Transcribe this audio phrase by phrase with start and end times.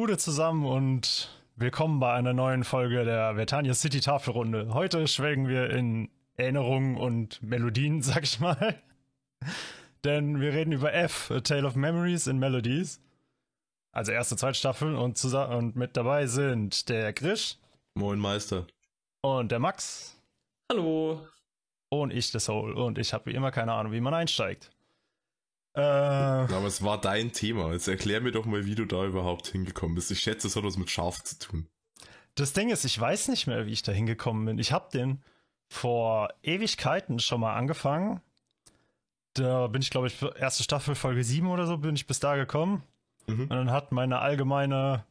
[0.00, 4.72] Gude zusammen und willkommen bei einer neuen Folge der Vertania City Tafelrunde.
[4.72, 8.80] Heute schwelgen wir in Erinnerungen und Melodien, sag ich mal.
[10.02, 12.98] Denn wir reden über F, A Tale of Memories in Melodies.
[13.92, 17.58] Also erste, zweite Staffel und, und mit dabei sind der Grisch.
[17.94, 18.66] Moin Meister.
[19.20, 20.18] Und der Max.
[20.72, 21.28] Hallo.
[21.90, 22.72] Und ich, der Soul.
[22.72, 24.70] Und ich habe wie immer keine Ahnung, wie man einsteigt.
[25.74, 27.72] Äh, Aber es war dein Thema.
[27.72, 30.10] Jetzt erklär mir doch mal, wie du da überhaupt hingekommen bist.
[30.10, 31.66] Ich schätze, es hat was mit Schaf zu tun.
[32.34, 34.58] Das Ding ist, ich weiß nicht mehr, wie ich da hingekommen bin.
[34.58, 35.22] Ich habe den
[35.68, 38.20] vor Ewigkeiten schon mal angefangen.
[39.34, 42.34] Da bin ich, glaube ich, erste Staffel, Folge 7 oder so, bin ich bis da
[42.36, 42.82] gekommen.
[43.26, 43.42] Mhm.
[43.42, 45.04] Und dann hat meine allgemeine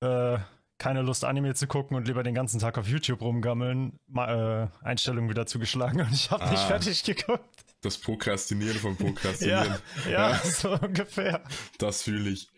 [0.00, 0.38] äh,
[0.78, 5.30] keine Lust, Anime zu gucken und lieber den ganzen Tag auf YouTube rumgammeln, äh, Einstellungen
[5.30, 7.63] wieder zugeschlagen und ich habe ah, nicht fertig geguckt.
[7.84, 9.74] Das Prokrastinieren von Prokrastinieren.
[10.06, 11.44] ja, ja, ja, so ungefähr.
[11.76, 12.48] Das fühle ich.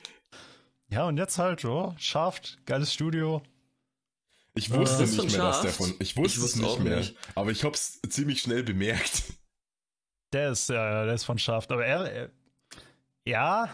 [0.88, 3.42] Ja, und jetzt halt, oh, Schaft, geiles Studio.
[4.54, 5.92] Ich wusste äh, nicht mehr, dass der von.
[5.98, 7.16] Ich wusste, ich wusste es nicht mehr, nicht.
[7.34, 9.24] aber ich hab's ziemlich schnell bemerkt.
[10.32, 12.30] Der ist, ja, der ist von Schaft, aber er, er
[13.26, 13.68] ja,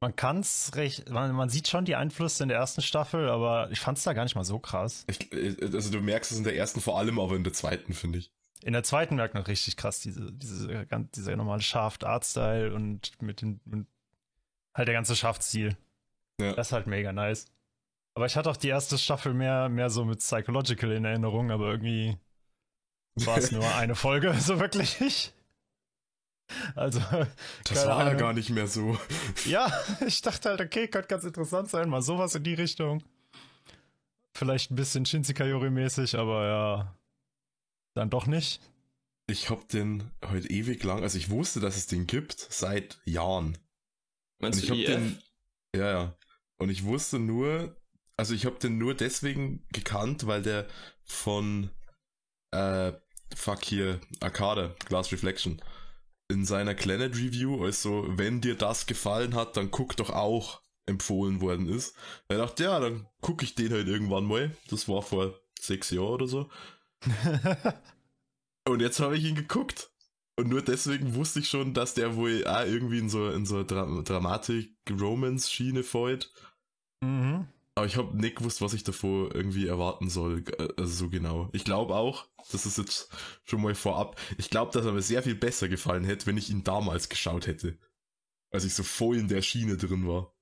[0.00, 3.70] man kann es recht, man, man, sieht schon die Einflüsse in der ersten Staffel, aber
[3.70, 5.06] ich fand es da gar nicht mal so krass.
[5.08, 8.18] Ich, also du merkst es in der ersten vor allem, aber in der zweiten, finde
[8.18, 8.35] ich.
[8.62, 13.60] In der zweiten merkt man richtig krass diese, diese, dieser normale Shaft-Art-Style und mit dem,
[13.64, 13.86] mit
[14.74, 15.76] halt der ganze Shaft-Stil.
[16.40, 16.52] Ja.
[16.54, 17.46] Das ist halt mega nice.
[18.14, 21.70] Aber ich hatte auch die erste Staffel mehr, mehr so mit Psychological in Erinnerung, aber
[21.70, 22.16] irgendwie
[23.16, 25.32] war es nur eine Folge, so wirklich.
[26.74, 27.00] Also.
[27.64, 28.98] Das war ja gar nicht mehr so.
[29.44, 29.70] Ja,
[30.06, 33.02] ich dachte halt, okay, könnte ganz interessant sein, mal sowas in die Richtung.
[34.34, 36.94] Vielleicht ein bisschen Shinsekai-Yori-mäßig, aber ja.
[37.96, 38.60] Dann doch nicht.
[39.26, 43.56] Ich hab den heute ewig lang, also ich wusste, dass es den gibt, seit Jahren.
[44.38, 45.18] Meinst Und du ich hab den,
[45.74, 46.18] Ja, ja.
[46.58, 47.74] Und ich wusste nur,
[48.18, 50.68] also ich hab den nur deswegen gekannt, weil der
[51.04, 51.70] von,
[52.50, 52.92] äh,
[53.34, 55.62] fuck hier, Arcade, Glass Reflection,
[56.28, 61.40] in seiner Planet Review, also wenn dir das gefallen hat, dann guck doch auch empfohlen
[61.40, 61.94] worden ist.
[62.28, 64.54] Er dachte, ja, dann gucke ich den halt irgendwann mal.
[64.68, 66.50] Das war vor sechs Jahren oder so.
[68.68, 69.90] und jetzt habe ich ihn geguckt.
[70.38, 73.64] Und nur deswegen wusste ich schon, dass der wohl auch irgendwie in so, in so
[73.64, 76.32] Dra Dramatik-Romance-Schiene fällt.
[77.00, 77.48] Mhm.
[77.74, 80.44] Aber ich habe nicht gewusst, was ich davor irgendwie erwarten soll.
[80.76, 81.50] Also so genau.
[81.52, 83.10] Ich glaube auch, das ist jetzt
[83.44, 84.20] schon mal vorab.
[84.38, 87.46] Ich glaube, dass er mir sehr viel besser gefallen hätte, wenn ich ihn damals geschaut
[87.46, 87.78] hätte.
[88.50, 90.35] Als ich so voll in der Schiene drin war.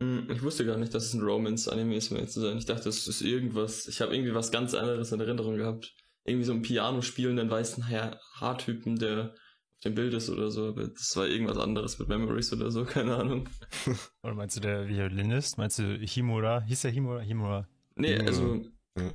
[0.00, 2.58] Hm, ich wusste gar nicht, dass es ein Romance-Anime ist, um zu sein.
[2.58, 3.86] Ich dachte, das ist irgendwas.
[3.88, 5.94] Ich habe irgendwie was ganz anderes in Erinnerung gehabt.
[6.24, 9.34] Irgendwie so ein Piano spielenden weißen Haartypen, der
[9.76, 12.84] auf dem Bild ist oder so, aber das war irgendwas anderes mit Memories oder so,
[12.86, 13.48] keine Ahnung.
[14.22, 15.58] oder meinst du der Violinist?
[15.58, 16.62] Meinst du Himura?
[16.62, 17.20] Hieß der Himura?
[17.20, 17.68] Himura?
[17.94, 18.62] Nee, also
[18.98, 19.12] ja.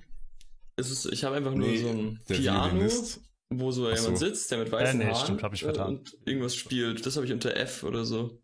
[0.78, 3.22] es ist, ich habe einfach nur nee, so ein Piano, Violinist.
[3.50, 4.26] wo so jemand so.
[4.26, 5.98] sitzt, der mit weißen äh, nee, Haaren stimmt, hab ich vertan.
[5.98, 7.06] und irgendwas spielt.
[7.06, 8.42] Das habe ich unter F oder so.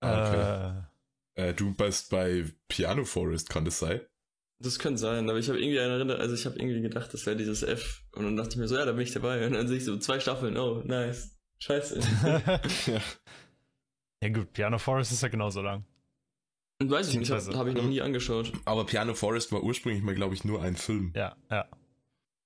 [0.00, 0.78] Ah, okay.
[0.78, 0.95] Äh,
[1.36, 4.00] äh, du bist bei Piano Forest, kann das sein?
[4.58, 7.36] Das könnte sein, aber ich habe irgendwie erinnert, also ich habe irgendwie gedacht, das wäre
[7.36, 8.02] dieses F.
[8.12, 9.46] Und dann dachte ich mir so, ja, da bin ich dabei.
[9.46, 11.36] Und dann sehe ich so zwei Staffeln, oh, nice.
[11.58, 12.00] Scheiße.
[12.86, 13.00] ja.
[14.22, 15.84] ja gut, Piano Forest ist ja genauso lang.
[16.82, 18.52] Weiß ich nicht, habe hab ich noch nie angeschaut.
[18.64, 21.12] Aber Piano Forest war ursprünglich mal, glaube ich, nur ein Film.
[21.14, 21.66] Ja, ja.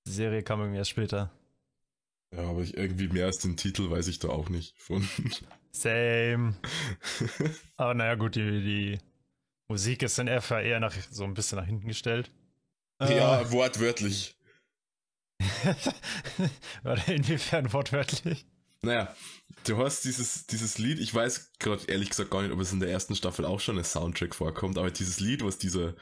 [0.06, 1.32] Die Serie kam irgendwie erst später.
[2.32, 5.08] Ja, aber ich irgendwie mehr als den Titel weiß ich da auch nicht von.
[5.72, 6.54] Same.
[7.76, 8.98] aber naja, gut, die, die
[9.68, 12.30] Musik ist in FA eher nach, so ein bisschen nach hinten gestellt.
[13.00, 14.36] Ja, äh, wortwörtlich.
[16.84, 18.44] Oder inwiefern wortwörtlich?
[18.82, 19.14] Naja,
[19.64, 22.80] du hast dieses, dieses Lied, ich weiß gerade ehrlich gesagt gar nicht, ob es in
[22.80, 25.94] der ersten Staffel auch schon als Soundtrack vorkommt, aber dieses Lied, was dieser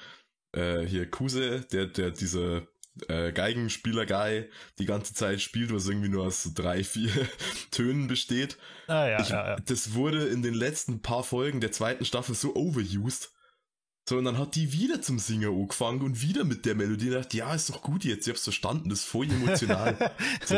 [0.53, 2.67] äh, hier Kuse, der, der dieser
[3.09, 7.11] äh, Geigenspieler-Guy die ganze Zeit spielt, was irgendwie nur aus so drei, vier
[7.71, 8.57] Tönen besteht.
[8.87, 9.57] Ah, ja, ich, ja, ja.
[9.67, 13.31] Das wurde in den letzten paar Folgen der zweiten Staffel so overused.
[14.09, 17.17] So, und dann hat die wieder zum Singen angefangen und wieder mit der Melodie und
[17.17, 20.13] dachte, ja, ist doch gut jetzt, ich hab's verstanden, das ist voll emotional.
[20.47, 20.57] so,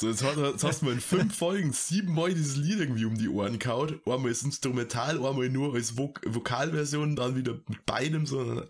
[0.00, 3.18] so, jetzt, hat, jetzt hast du mal in fünf Folgen siebenmal dieses Lied irgendwie um
[3.18, 4.00] die Ohren kaut.
[4.06, 8.62] Einmal als Instrumental, einmal nur als Vok Vokalversion, dann wieder mit beidem so.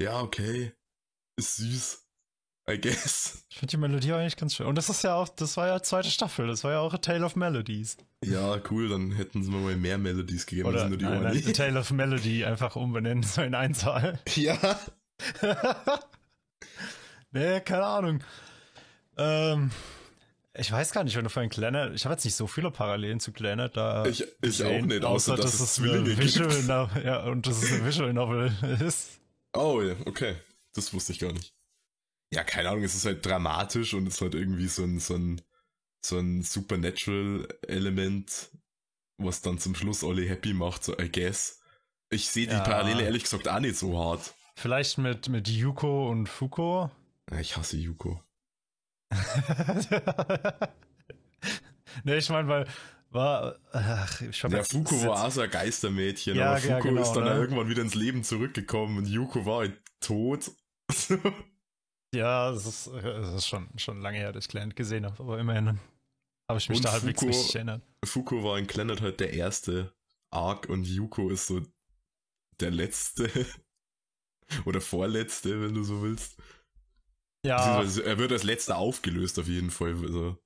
[0.00, 0.72] Ja, okay.
[1.36, 2.02] Ist süß.
[2.68, 3.44] I guess.
[3.48, 4.66] Ich finde die Melodie eigentlich ganz schön.
[4.66, 6.98] Und das ist ja auch, das war ja zweite Staffel, das war ja auch A
[6.98, 7.96] Tale of Melodies.
[8.24, 11.22] Ja, cool, dann hätten sie mir mal mehr Melodies gegeben, Oder, als nur die nein,
[11.22, 14.18] nein, A Tale of Melody einfach umbenennen, so in Einzahl.
[14.34, 14.58] Ja.
[17.30, 18.24] nee, keine Ahnung.
[19.16, 19.70] Ähm,
[20.52, 23.20] ich weiß gar nicht, wenn du vorhin Planet, ich habe jetzt nicht so viele Parallelen
[23.20, 24.04] zu Planet da.
[24.06, 26.22] Ich, ich auch nicht, außer, außer dass, dass, es Zwillinge eine gibt.
[26.22, 28.52] Visual Novel, ja, und dass es eine Visual Novel
[28.84, 29.20] ist.
[29.54, 30.36] Oh ja, okay.
[30.76, 31.54] Das wusste ich gar nicht.
[32.32, 35.40] Ja, keine Ahnung, es ist halt dramatisch und es hat irgendwie so ein, so ein,
[36.04, 38.50] so ein Supernatural-Element,
[39.18, 41.60] was dann zum Schluss alle happy macht, so I guess.
[42.10, 42.60] Ich sehe die Ja.
[42.60, 44.34] Parallele ehrlich gesagt auch nicht so hart.
[44.56, 46.90] Vielleicht mit, mit Yuko und Fuko.
[47.40, 48.22] Ich hasse Yuko.
[52.04, 52.66] ne, ich meine, weil
[53.10, 53.56] war.
[53.72, 56.72] Ach, ich hab Ja, jetzt- Fuko ist war auch so ein Geistermädchen, Ja, aber Fuko
[56.72, 57.34] ja, genau, ist dann ne?
[57.34, 60.50] irgendwann wieder ins Leben zurückgekommen und Yuko war halt tot.
[62.14, 65.38] Ja, es ist, es ist schon, schon lange her, dass ich Clannad gesehen habe, aber
[65.38, 65.78] immerhin
[66.48, 67.82] habe ich mich Und da halbwegs Fuko- richtig erinnert.
[68.04, 69.92] Fuko war in Clannad halt der erste
[70.30, 71.60] Arc und Yuko ist so
[72.60, 73.28] der letzte.
[74.64, 76.36] Oder vorletzte, wenn du so willst.
[77.44, 79.90] Ja, Er wird als letzter aufgelöst auf jeden Fall.
[80.00, 80.38] Also,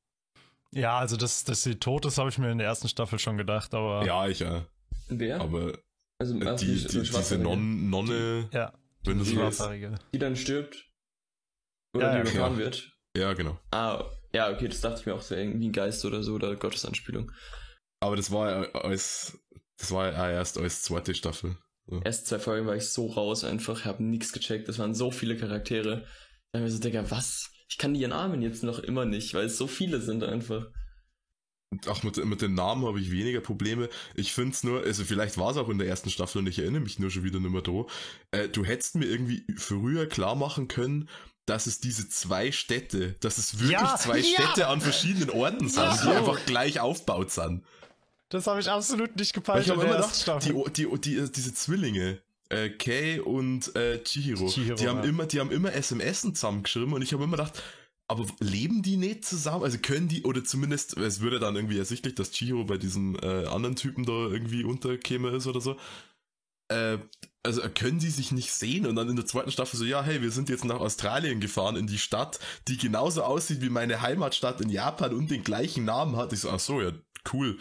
[0.72, 3.36] ja, also dass, dass sie tot ist, habe ich mir in der ersten Staffel schon
[3.36, 4.66] gedacht, aber ja, ich ja.
[5.08, 5.40] Wer?
[5.40, 5.78] Aber
[6.18, 8.72] also äh, ersten die, ist die, eine diese Nonne, ja,
[9.04, 9.32] wenn du die.
[9.34, 9.98] Schwarzhaarige.
[10.12, 10.86] die dann stirbt.
[11.94, 12.64] Oder Ja, die ja, überfahren klar.
[12.64, 12.92] wird.
[13.16, 13.58] Ja, genau.
[13.72, 16.54] Ah, ja, okay, das dachte ich mir auch so irgendwie ein Geist oder so oder
[16.56, 17.32] Gottesanspielung.
[18.00, 19.38] Aber das war ja als,
[19.78, 21.56] das war ja erst als zweite Staffel.
[21.86, 22.00] So.
[22.04, 24.68] Erst zwei Folgen war ich so raus einfach, habe nichts gecheckt.
[24.68, 26.06] Das waren so viele Charaktere.
[26.52, 27.50] Da hab ich mir so, Digga, was?
[27.68, 30.66] Ich kann die Namen jetzt noch immer nicht, weil es so viele sind einfach.
[31.88, 33.88] Ach, mit, mit den Namen habe ich weniger Probleme.
[34.16, 36.58] Ich finde es nur, also vielleicht war es auch in der ersten Staffel und ich
[36.58, 37.84] erinnere mich nur schon wieder nicht mehr dran.
[38.32, 41.08] Äh, du hättest mir irgendwie früher klar machen können,
[41.46, 44.24] dass es diese zwei Städte, dass es wirklich Ja, zwei ja.
[44.24, 45.96] Städte an verschiedenen Orten sind, Ja.
[46.02, 47.62] die einfach gleich aufgebaut sind.
[48.30, 50.64] Das habe ich absolut nicht gepeilt ich habe in der immer ersten gedacht, Staffel.
[50.76, 55.38] die, die, die, diese Zwillinge, äh, Kay und äh, Chihiro, Chihiro, die haben immer, die
[55.38, 57.62] haben immer SMS zusammengeschrieben und ich habe immer gedacht,
[58.10, 59.62] aber leben die nicht zusammen?
[59.62, 63.46] Also können die, oder zumindest, es würde dann irgendwie ersichtlich, dass Chihiro bei diesem äh,
[63.46, 65.76] anderen Typen da irgendwie unterkäme ist oder so.
[66.68, 66.98] Äh,
[67.44, 70.22] also können die sich nicht sehen und dann in der zweiten Staffel so, ja, hey,
[70.22, 74.60] wir sind jetzt nach Australien gefahren in die Stadt, die genauso aussieht wie meine Heimatstadt
[74.60, 76.32] in Japan und den gleichen Namen hat.
[76.32, 76.90] Ich so, ach so, ja,
[77.32, 77.58] cool.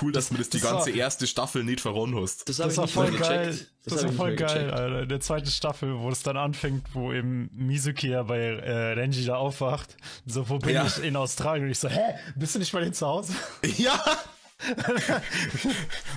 [0.00, 2.48] Cool, dass Das- du das die das war- ganze erste Staffel nicht verronnen hast.
[2.48, 3.46] Das Das ich war voll geil.
[3.50, 3.70] gecheckt.
[3.84, 4.72] Das, hab war ich voll geil, gecheckt.
[4.72, 5.02] Alter.
[5.02, 9.24] In der zweiten Staffel, wo es dann anfängt, wo eben Mizuki ja bei äh, Renji
[9.24, 9.96] da aufwacht.
[10.26, 10.86] So, wo bin Ja.
[10.86, 11.66] ich in Australien?
[11.66, 12.14] Und ich so, hä?
[12.34, 13.34] Bist du nicht bei denen zu Hause?
[13.78, 14.02] Ja!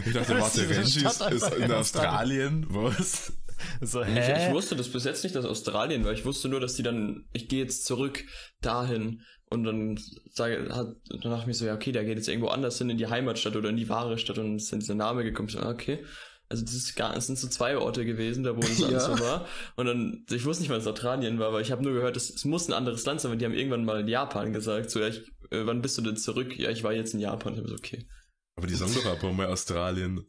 [0.05, 3.33] ich dachte, Das warte, Renji ist, ist in in Australien, was?
[3.81, 4.51] So, Ich, ich hä?
[4.53, 6.11] wusste das bis jetzt nicht, dass Australien war.
[6.13, 8.23] Ich wusste nur, dass die dann, ich gehe jetzt zurück
[8.61, 9.99] dahin und dann
[10.31, 12.89] sage, hat, dann dachte ich mir so, ja, okay, der geht jetzt irgendwo anders hin
[12.89, 15.47] in die Heimatstadt oder in die wahre Stadt und ist dann dieser Name gekommen.
[15.47, 16.03] Ich so, ah, okay.
[16.49, 19.15] Also das ist gar, es sind so zwei Orte gewesen, da wo das alles Ja.
[19.17, 19.47] so war.
[19.75, 22.45] Und dann, ich wusste nicht, was Australien war, aber ich habe nur gehört, es, es
[22.45, 25.07] muss ein anderes Land sein, weil die haben irgendwann mal in Japan gesagt, so, ja,
[25.07, 25.19] ich,
[25.51, 26.57] äh, wann bist du denn zurück?
[26.57, 27.53] Ja, ich war jetzt in Japan.
[27.53, 28.07] Ich hab so, okay.
[28.55, 30.25] Aber die sagen doch aber mal Australien.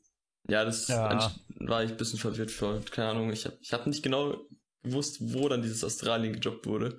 [0.49, 1.33] Ja, das Ja.
[1.61, 3.33] war ich ein bisschen verwirrt vor, keine Ahnung.
[3.33, 4.37] Ich habe ich hab nicht genau
[4.83, 6.99] gewusst, wo dann dieses Australien gejobbt wurde.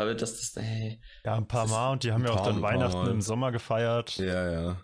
[0.00, 1.00] Aber das, das, hey.
[1.24, 4.16] Ja, ein paar ist Mal und die haben ja auch dann Weihnachten im Sommer gefeiert.
[4.16, 4.80] Ja, ja.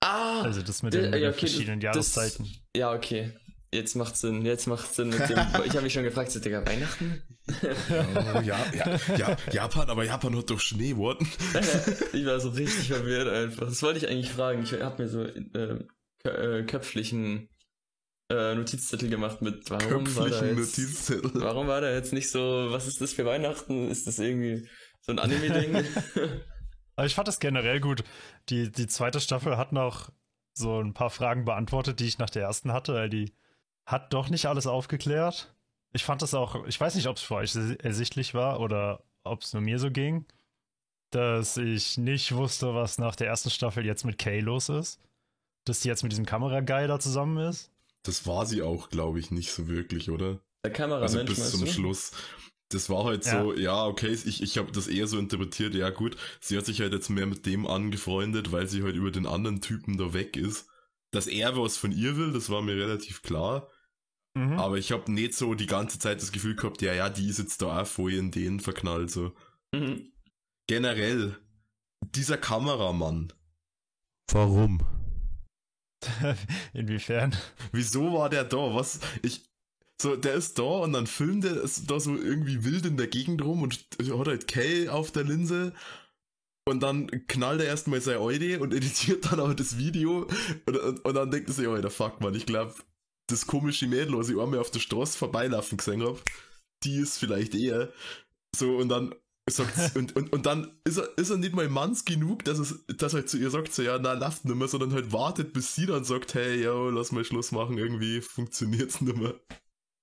[0.00, 0.42] Ah!
[0.42, 2.48] Also das mit den, ja, okay, verschiedenen das- Jahreszeiten.
[2.76, 3.32] Ja, okay.
[3.74, 5.38] Jetzt macht Sinn, jetzt macht Sinn mit dem.
[5.64, 7.22] ich habe mich schon gefragt, so, Digga, Weihnachten?
[7.48, 11.18] Oh, ja, ja, ja, Japan, aber Japan hat doch Schnee, what?
[12.12, 13.66] ich war so richtig verwirrt einfach.
[13.66, 14.62] Das wollte ich eigentlich fragen.
[14.62, 15.78] Ich habe mir so äh,
[16.24, 17.48] äh, köpflichen
[18.32, 21.30] äh, Notizzettel gemacht mit, warum war da Köpflichen jetzt, Notizzettel.
[21.34, 23.88] Warum war da jetzt nicht so, was ist das für Weihnachten?
[23.90, 24.68] Ist das irgendwie
[25.00, 25.84] so ein Anime-Ding?
[26.96, 28.04] Aber ich fand das generell gut.
[28.48, 30.10] Die, die zweite Staffel hat noch
[30.54, 33.32] so ein paar Fragen beantwortet, die ich nach der ersten hatte, weil die
[33.86, 35.54] hat doch nicht alles aufgeklärt.
[35.92, 39.42] Ich fand das auch, ich weiß nicht, ob es für euch ersichtlich war oder ob
[39.42, 40.26] es nur mir so ging,
[41.10, 45.00] dass ich nicht wusste, was nach der ersten Staffel jetzt mit Kay los ist.
[45.64, 47.70] Dass die jetzt mit diesem Kameraguy da zusammen ist.
[48.02, 50.40] Das war sie auch, glaube ich, nicht so wirklich, oder?
[50.64, 51.66] Der Kameramensch, Also bis zum du?
[51.66, 52.12] Schluss.
[52.68, 56.16] Das war halt so, ja, okay, ich, ich habe das eher so interpretiert, ja gut,
[56.40, 59.60] sie hat sich halt jetzt mehr mit dem angefreundet, weil sie halt über den anderen
[59.60, 60.68] Typen da weg ist.
[61.10, 63.68] Dass er was von ihr will, das war mir relativ klar.
[64.34, 64.58] Mhm.
[64.58, 67.38] Aber ich habe nicht so die ganze Zeit das Gefühl gehabt, ja, ja, die ist
[67.38, 69.34] jetzt da auch voll in den verknallt, so.
[69.74, 70.10] Mhm.
[70.66, 71.36] Generell,
[72.00, 73.34] dieser Kameramann.
[74.30, 74.80] Warum?
[76.72, 77.36] Inwiefern?
[77.72, 78.74] Wieso war der da?
[78.74, 79.00] Was?
[79.22, 79.44] Ich.
[80.00, 83.40] So, der ist da und dann filmt er da so irgendwie wild in der Gegend
[83.44, 85.72] rum und hat halt Kay auf der Linse.
[86.64, 90.28] Und dann knallt er erstmal sein Eude und editiert dann auch das Video.
[90.66, 92.74] Und, und, und dann denkt er sich, Alter, fuck, man, ich glaube,
[93.28, 96.20] das komische Mädel, was ich einmal auf der Straße vorbeilaufen gesehen hab,
[96.84, 97.92] die ist vielleicht eher.
[98.54, 99.14] So, und dann
[99.48, 102.84] sagt, und, und, und dann ist er, ist er nicht mal manns genug, dass, es,
[102.96, 105.52] dass er halt zu ihr sagt, so, ja, na, lauft nicht mehr, sondern halt wartet,
[105.52, 109.34] bis sie dann sagt, hey, yo, lass mal Schluss machen, irgendwie funktioniert's nicht mehr.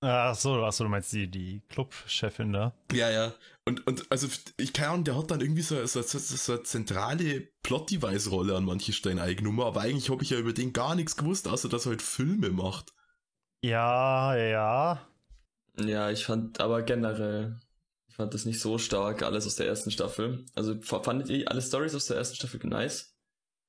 [0.01, 2.73] Ach so, ach so, du meinst die, die Clubchefin da?
[2.93, 3.33] Ja, ja.
[3.65, 4.27] Und, und also,
[4.57, 8.63] ich keine Ahnung, der hat dann irgendwie so, so, so, so eine zentrale Plot-Device-Rolle an
[8.63, 11.85] manchen Stellen eingenommen, aber eigentlich habe ich ja über den gar nichts gewusst, außer dass
[11.85, 12.93] er halt Filme macht.
[13.61, 15.05] Ja, ja.
[15.77, 17.59] Ja, ich fand aber generell,
[18.19, 20.45] fand das nicht so stark, alles aus der ersten Staffel.
[20.53, 23.15] Also fandet ihr alle Stories aus der ersten Staffel nice?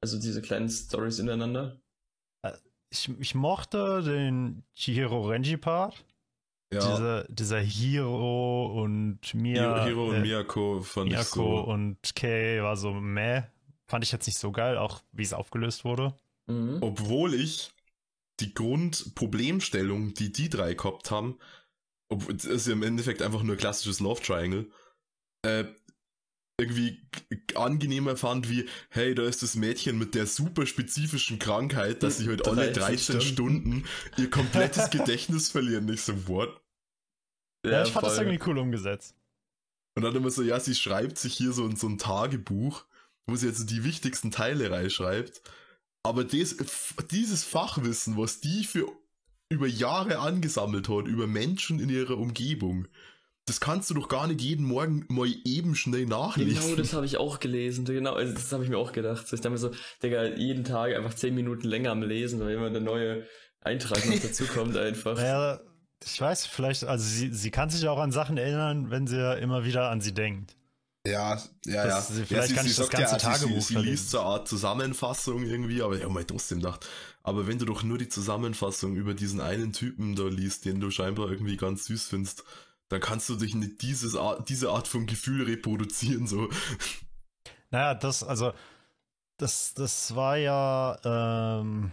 [0.01, 1.81] Also diese kleinen Stories ineinander?
[2.91, 6.05] Ich, ich mochte den Chihiro Renji-Part.
[6.73, 6.81] Ja.
[6.81, 9.85] Diese, dieser Hiro und Mia.
[9.85, 11.71] Hiro, und äh, Miyako fand ich Miyako so.
[11.71, 13.43] und Kei war so meh.
[13.87, 16.13] Fand ich jetzt nicht so geil, auch wie es aufgelöst wurde.
[16.49, 16.79] Mhm.
[16.81, 17.71] Obwohl ich
[18.41, 21.39] die Grundproblemstellung, die die drei gehabt haben,
[22.11, 24.71] obwohl es ist ja im Endeffekt einfach nur klassisches Love Triangle,
[25.43, 25.65] äh,
[26.61, 27.01] irgendwie
[27.55, 32.29] angenehmer fand wie, hey, da ist das Mädchen mit der super spezifischen Krankheit, dass sie
[32.29, 33.85] halt alle 13 13 Stunden
[34.19, 36.61] ihr komplettes Gedächtnis verlieren, nicht so what?
[37.65, 38.27] Ja, ich fand das voll.
[38.27, 39.15] irgendwie cool umgesetzt.
[39.97, 42.85] Und dann immer so, ja, sie schreibt sich hier so in so ein Tagebuch,
[43.27, 45.43] wo sie jetzt die wichtigsten Teile reinschreibt.
[46.03, 46.57] Aber des,
[47.11, 48.87] dieses Fachwissen, was die für
[49.51, 52.87] über Jahre angesammelt hat, über Menschen in ihrer Umgebung,
[53.47, 56.63] das kannst du doch gar nicht jeden Morgen mal eben schnell nachlesen.
[56.63, 57.85] Genau, das habe ich auch gelesen.
[57.85, 59.27] Genau, also das habe ich mir auch gedacht.
[59.27, 62.55] So, Ich dachte mir so, Digga, jeden Tag einfach 10 Minuten länger am Lesen, weil
[62.55, 63.27] immer der neue
[63.61, 65.17] Eintrag noch dazukommt einfach.
[65.17, 65.61] Naja,
[66.03, 69.35] ich weiß, vielleicht, also sie, sie kann sich auch an Sachen erinnern, wenn sie ja
[69.35, 70.57] immer wieder an sie denkt.
[71.07, 72.25] Ja, ja, Das- ja.
[72.27, 75.45] vielleicht ja, kann ich das ganze sie- Tagebuch Sie, sie liest so eine Art Zusammenfassung
[75.45, 76.87] irgendwie, aber ich hab mir trotzdem gedacht,
[77.23, 80.91] aber wenn du doch nur die Zusammenfassung über diesen einen Typen da liest, den du
[80.91, 82.45] scheinbar irgendwie ganz süß findest,
[82.91, 86.49] dann kannst du dich nicht dieses Art, diese Art von Gefühl reproduzieren, so.
[87.71, 88.53] Naja, das, also,
[89.39, 91.93] das, das war ja, ähm,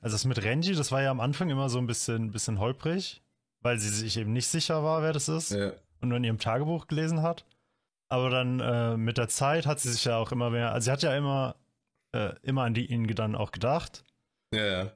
[0.00, 3.20] also das mit Renji, das war ja am Anfang immer so ein bisschen, bisschen holprig,
[3.60, 6.38] weil sie sich eben nicht sicher war, wer das ist Ja, und nur in ihrem
[6.38, 7.44] Tagebuch gelesen hat.
[8.12, 10.90] Aber dann äh, mit der Zeit hat sie sich ja auch immer mehr, also sie
[10.90, 11.56] hat ja immer,
[12.14, 14.04] äh, immer an die ihn dann auch gedacht.
[14.54, 14.92] ja, ja.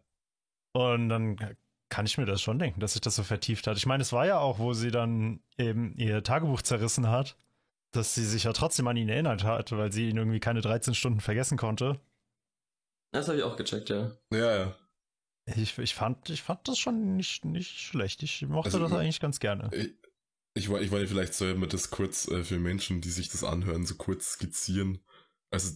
[0.75, 1.57] Und dann
[1.89, 3.79] kann ich mir das schon denken, dass sich das so vertieft hat.
[3.79, 7.39] Ich meine, es war ja auch, wo sie dann eben ihr Tagebuch zerrissen hat,
[7.93, 10.93] dass sie sich ja trotzdem an ihn erinnert hat, weil sie ihn irgendwie keine 13
[10.95, 11.99] Stunden vergessen konnte.
[13.13, 14.11] Das habe ich auch gecheckt, ja.
[14.31, 14.75] Ja, ja.
[15.55, 18.23] Ich, ich, fand, ich fand das schon nicht, nicht schlecht.
[18.23, 19.71] Ich mochte Also, das eigentlich ganz gerne.
[19.73, 19.95] Ich,
[20.57, 23.45] ich, war- ich meine, vielleicht soll man das kurz äh, für Menschen, die sich das
[23.45, 24.99] anhören, so kurz skizzieren.
[25.51, 25.75] Also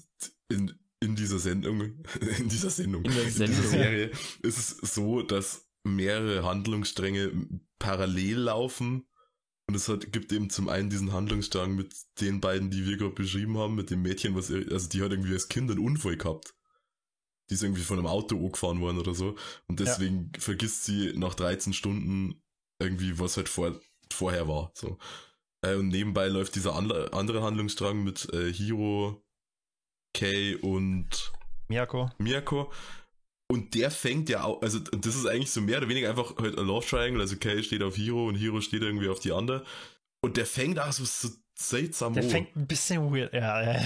[0.48, 1.80] in, in dieser Sendung,
[2.38, 3.70] in dieser Sendung, In der dieser Sendung.
[3.70, 4.10] Serie
[4.42, 7.32] ist es so, dass mehrere Handlungsstränge
[7.78, 9.06] parallel laufen.
[9.68, 13.14] Und es hat, gibt eben zum einen diesen Handlungsstrang mit den beiden, die wir gerade
[13.14, 16.16] beschrieben haben, mit dem Mädchen, was ihr, also die hat irgendwie als Kind einen Unfall
[16.16, 16.54] gehabt.
[17.48, 19.36] Die ist irgendwie von einem Auto angefahren worden oder so.
[19.68, 19.86] Und Ja.
[19.86, 22.42] deswegen vergisst sie nach 13 Stunden
[22.80, 23.80] irgendwie, was halt vor,
[24.12, 24.70] vorher war.
[24.74, 24.98] So.
[25.62, 29.22] Äh, und nebenbei läuft dieser andere, andere Handlungsstrang mit äh, Hiro,
[30.14, 31.32] Kei und
[31.68, 32.10] Miyako?
[32.18, 32.72] Miyako.
[33.50, 36.56] Und der fängt ja auch, also das ist eigentlich so mehr oder weniger einfach halt
[36.56, 39.64] ein Love Triangle, also Kay steht auf Hiro und Hiro steht irgendwie auf die andere.
[40.22, 43.32] Und der fängt auch so, so seltsam Der fängt ein bisschen weird.
[43.34, 43.80] Ja, ja.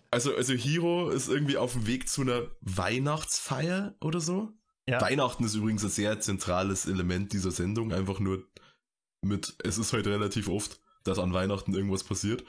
[0.10, 4.48] Also, also Hiro ist irgendwie auf dem Weg zu einer Weihnachtsfeier oder so.
[4.88, 5.00] ja.
[5.00, 8.44] Weihnachten ist übrigens ein sehr zentrales Element dieser Sendung, einfach nur
[9.22, 12.44] mit, es ist halt relativ oft, dass an Weihnachten irgendwas passiert.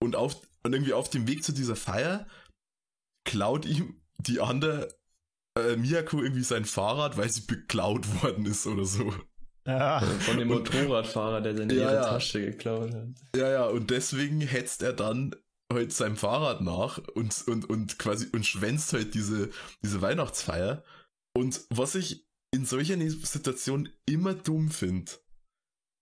[0.00, 2.26] Und, auf, und irgendwie auf dem Weg zu dieser Feier
[3.24, 4.88] klaut ihm die andere
[5.58, 9.12] äh, Miyako irgendwie sein Fahrrad, weil sie beklaut worden ist oder so.
[9.66, 10.00] ja.
[10.00, 12.02] Von dem Motorradfahrer, der seine Ja.
[12.02, 13.08] Tasche geklaut hat.
[13.36, 15.34] Ja, ja, und deswegen hetzt er dann
[15.72, 19.50] halt seinem Fahrrad nach und, und, und quasi und schwänzt halt diese,
[19.82, 20.82] diese Weihnachtsfeier.
[21.36, 25.12] Und was ich in solcher Situation immer dumm finde,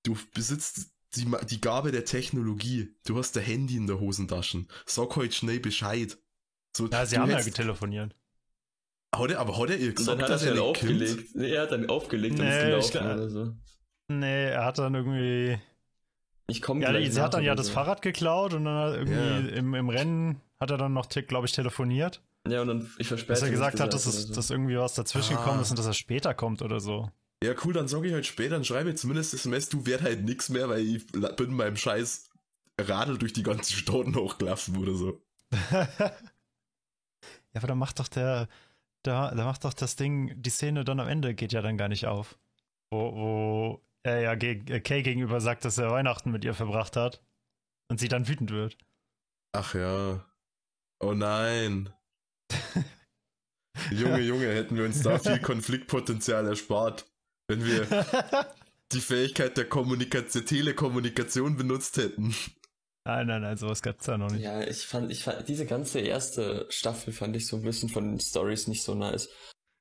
[0.06, 2.94] du besitzt die, die Gabe der Technologie.
[3.06, 4.66] Du hast der Handy in der Hosentasche.
[4.86, 6.16] Sag halt schnell Bescheid.
[6.76, 8.14] So, ja, sie haben ja hättest- getelefoniert.
[9.14, 11.34] Hat er, aber hat er ihr gesagt, er dass er nicht aufgelegt.
[11.34, 13.52] Nee, er hat dann aufgelegt und Nee, ist gelaufen glaub- oder so.
[14.08, 15.58] Nee, er hat dann irgendwie.
[16.48, 17.70] Ich komme Ja, gleich sie hat dann ja das.
[17.70, 19.38] Fahrrad geklaut und dann hat irgendwie Ja.
[19.58, 22.22] im, im Rennen hat er dann noch, glaube ich, telefoniert.
[22.46, 24.34] Ja, und dann, ich verspäte Dass er gesagt hat, dass, es, so.
[24.34, 25.38] dass irgendwie was dazwischen Ah.
[25.40, 27.10] gekommen ist und dass er später kommt oder so.
[27.44, 30.24] Ja, cool, dann sag ich halt später, dann schreibe ich zumindest SMS, du werd halt
[30.24, 32.30] nix mehr, weil ich bin meinem scheiß
[32.80, 35.22] Radl durch die ganze Stadt hochgelaufen oder so.
[35.70, 36.22] ja,
[37.54, 38.48] aber da macht doch der,
[39.02, 41.88] da, da macht doch das Ding, die Szene dann am Ende geht ja dann gar
[41.88, 42.38] nicht auf.
[42.90, 46.96] Wo, wo er ja geg äh, Kay gegenüber sagt, dass er Weihnachten mit ihr verbracht
[46.96, 47.22] hat.
[47.88, 48.78] und sie dann wütend wird.
[49.52, 50.24] Ach ja.
[51.00, 51.92] Oh nein.
[53.90, 57.06] Junge, Junge, hätten wir uns da viel Konfliktpotenzial erspart,
[57.48, 57.86] wenn wir
[58.92, 62.34] die Fähigkeit der Kommunikation, Telekommunikation benutzt hätten.
[63.04, 64.42] Nein, nein, nein, sowas gab's da noch nicht.
[64.42, 68.04] Ja, ich fand, ich fand, diese ganze erste Staffel fand ich so ein bisschen von
[68.04, 69.28] den Stories nicht so nice.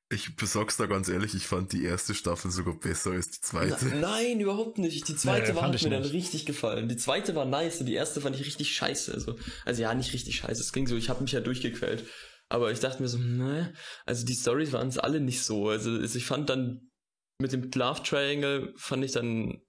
[0.08, 3.86] Ich besag's da ganz ehrlich, ich fand die erste Staffel sogar besser als die zweite.
[3.86, 5.08] Na, nein, überhaupt nicht.
[5.08, 5.92] Die zweite Nee, war, hat mir nicht.
[5.92, 6.88] dann richtig gefallen.
[6.88, 9.12] Die zweite war nice und die erste fand ich richtig scheiße.
[9.12, 10.60] Also, also ja, nicht richtig scheiße.
[10.62, 12.04] Es ging so, ich habe mich ja durchgequält.
[12.48, 15.68] Aber ich dachte mir so, ne, also die Stories waren es alle nicht so.
[15.68, 16.88] Also also ich fand dann
[17.38, 19.60] mit dem Love Triangle fand ich dann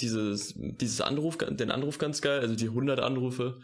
[0.00, 3.60] dieses, dieses Anruf, den Anruf ganz geil, also die 100 Anrufe,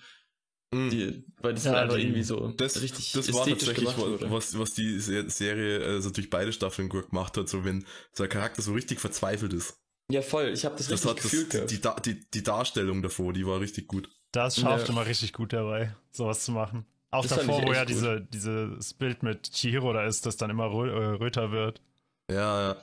[0.73, 0.91] Mhm.
[0.91, 4.59] die, weil das Ja, dann einfach irgendwie so das, richtig das war tatsächlich, was, was,
[4.59, 8.29] was die Se- Serie also durch beide Staffeln gut gemacht hat, so wenn so ein
[8.29, 9.79] Charakter so richtig verzweifelt ist.
[10.11, 13.01] Ja, voll, ich habe das, Das richtig hat das, gefühlt die, die, die, die Darstellung
[13.03, 14.09] davor, die war richtig gut.
[14.33, 14.93] Das schafft Ja.
[14.93, 16.85] immer richtig gut dabei, sowas zu machen.
[17.13, 17.91] Auch Das davor, wo ja gut.
[17.95, 21.81] diese, dieses Bild mit Chihiro da ist, das dann immer rö äh, röter wird.
[22.29, 22.77] Ja, ja.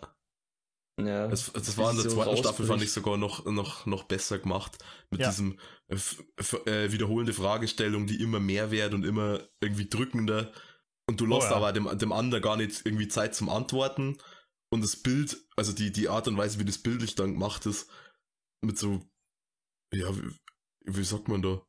[0.99, 1.27] Ja.
[1.27, 4.77] Das, das war in der zweiten Staffel, fand ich sogar noch, noch, noch besser gemacht.
[5.09, 5.29] Mit Ja.
[5.29, 10.51] diesem äh, f- f- äh, wiederholende Fragestellung, die immer mehr wird und immer irgendwie drückender.
[11.09, 11.55] Und du lässt ja.
[11.55, 14.17] aber dem, dem anderen gar nicht irgendwie Zeit zum Antworten.
[14.71, 17.89] Und das Bild, also die, die Art und Weise, wie das bildlich dann gemacht ist,
[18.61, 19.01] mit so,
[19.93, 20.31] ja, wie,
[20.85, 21.61] wie sagt man da?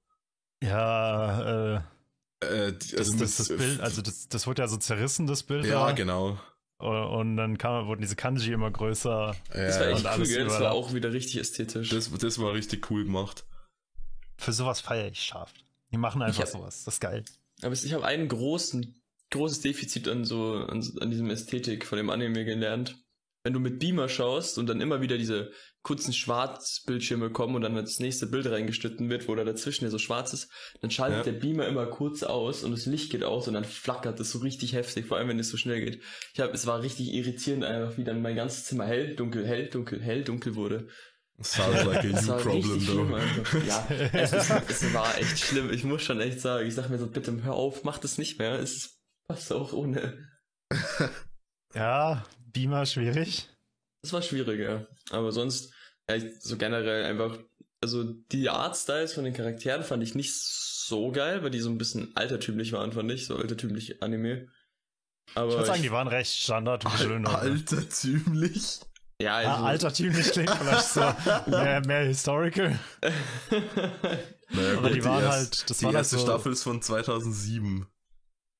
[0.62, 1.82] Ja, äh,
[2.40, 5.64] Äh, die, das, das, das Bild, also das, das wurde ja so zerrissen, das Bild.
[5.66, 5.92] Ja, da.
[5.92, 6.38] genau.
[6.78, 9.34] Und dann kam, wurden diese Kanji immer größer.
[9.52, 10.44] das war Ja, echt und cool, alles gell?
[10.44, 10.72] Das war überall.
[10.76, 11.88] auch wieder richtig ästhetisch.
[11.90, 13.44] das, das war richtig cool gemacht.
[14.36, 15.52] Für sowas feiere ich scharf.
[15.92, 16.84] Die machen einfach hab- sowas.
[16.84, 17.24] Das ist geil.
[17.62, 19.00] Aber ich habe einen großen,
[19.30, 22.98] großes Defizit an so, an, an diesem Ästhetik von dem Anime gelernt.
[23.44, 27.74] Wenn du mit Beamer schaust und dann immer wieder diese kurzen Schwarzbildschirme kommen und dann
[27.76, 31.32] das nächste Bild reingeschnitten wird, wo da dazwischen ja so schwarz ist, dann schaltet Ja.
[31.32, 34.38] der Beamer immer kurz aus und das Licht geht aus und dann flackert es so
[34.38, 36.02] richtig heftig, vor allem wenn es so schnell geht.
[36.32, 39.68] Ich habe, es war richtig irritierend einfach, wie dann mein ganzes Zimmer hell, dunkel, hell,
[39.68, 40.88] dunkel, hell, dunkel wurde.
[41.42, 43.14] Sounds like a you war problem, schlimm though.
[43.16, 43.66] einfach.
[43.66, 45.70] Ja, es, ist, es war echt schlimm.
[45.70, 48.38] Ich muss schon echt sagen, ich sag mir so, bitte hör auf, mach das nicht
[48.38, 48.58] mehr.
[48.58, 50.16] Es ist, passt auch ohne.
[51.74, 52.24] Ja,
[52.54, 53.48] Beamer schwierig.
[54.02, 54.86] Das war schwierig, ja.
[55.10, 55.72] Aber sonst,
[56.08, 57.38] ja, ich- so generell einfach,
[57.82, 61.76] also die Artstyles von den Charakteren fand ich nicht so geil, weil die so ein
[61.78, 64.48] bisschen altertümlich waren, fand ich, so altertümlich Anime.
[65.34, 66.84] Aber Ich würde sagen, die waren recht standard.
[66.86, 68.80] Al altertümlich.
[69.20, 71.00] ja, Ja, also, altertümlich klingt vielleicht so
[71.50, 72.78] mehr, mehr historical.
[74.50, 76.80] Naja, Aber die waren erst- halt- das die waren halt erste so- Staffel ist von
[76.82, 77.86] 2007.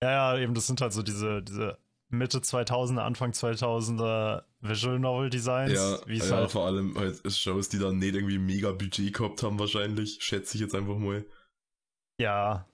[0.02, 1.78] Ja, ja, eben, das sind halt so diese, diese
[2.18, 5.72] Mitte 2000er, Anfang 2000er Visual Novel Designs.
[5.72, 6.50] Ja, ja halt.
[6.50, 10.18] vor allem halt Shows, die dann nicht irgendwie mega Budget gehabt haben, wahrscheinlich.
[10.22, 11.24] Schätze ich jetzt einfach mal.
[12.20, 12.68] Ja.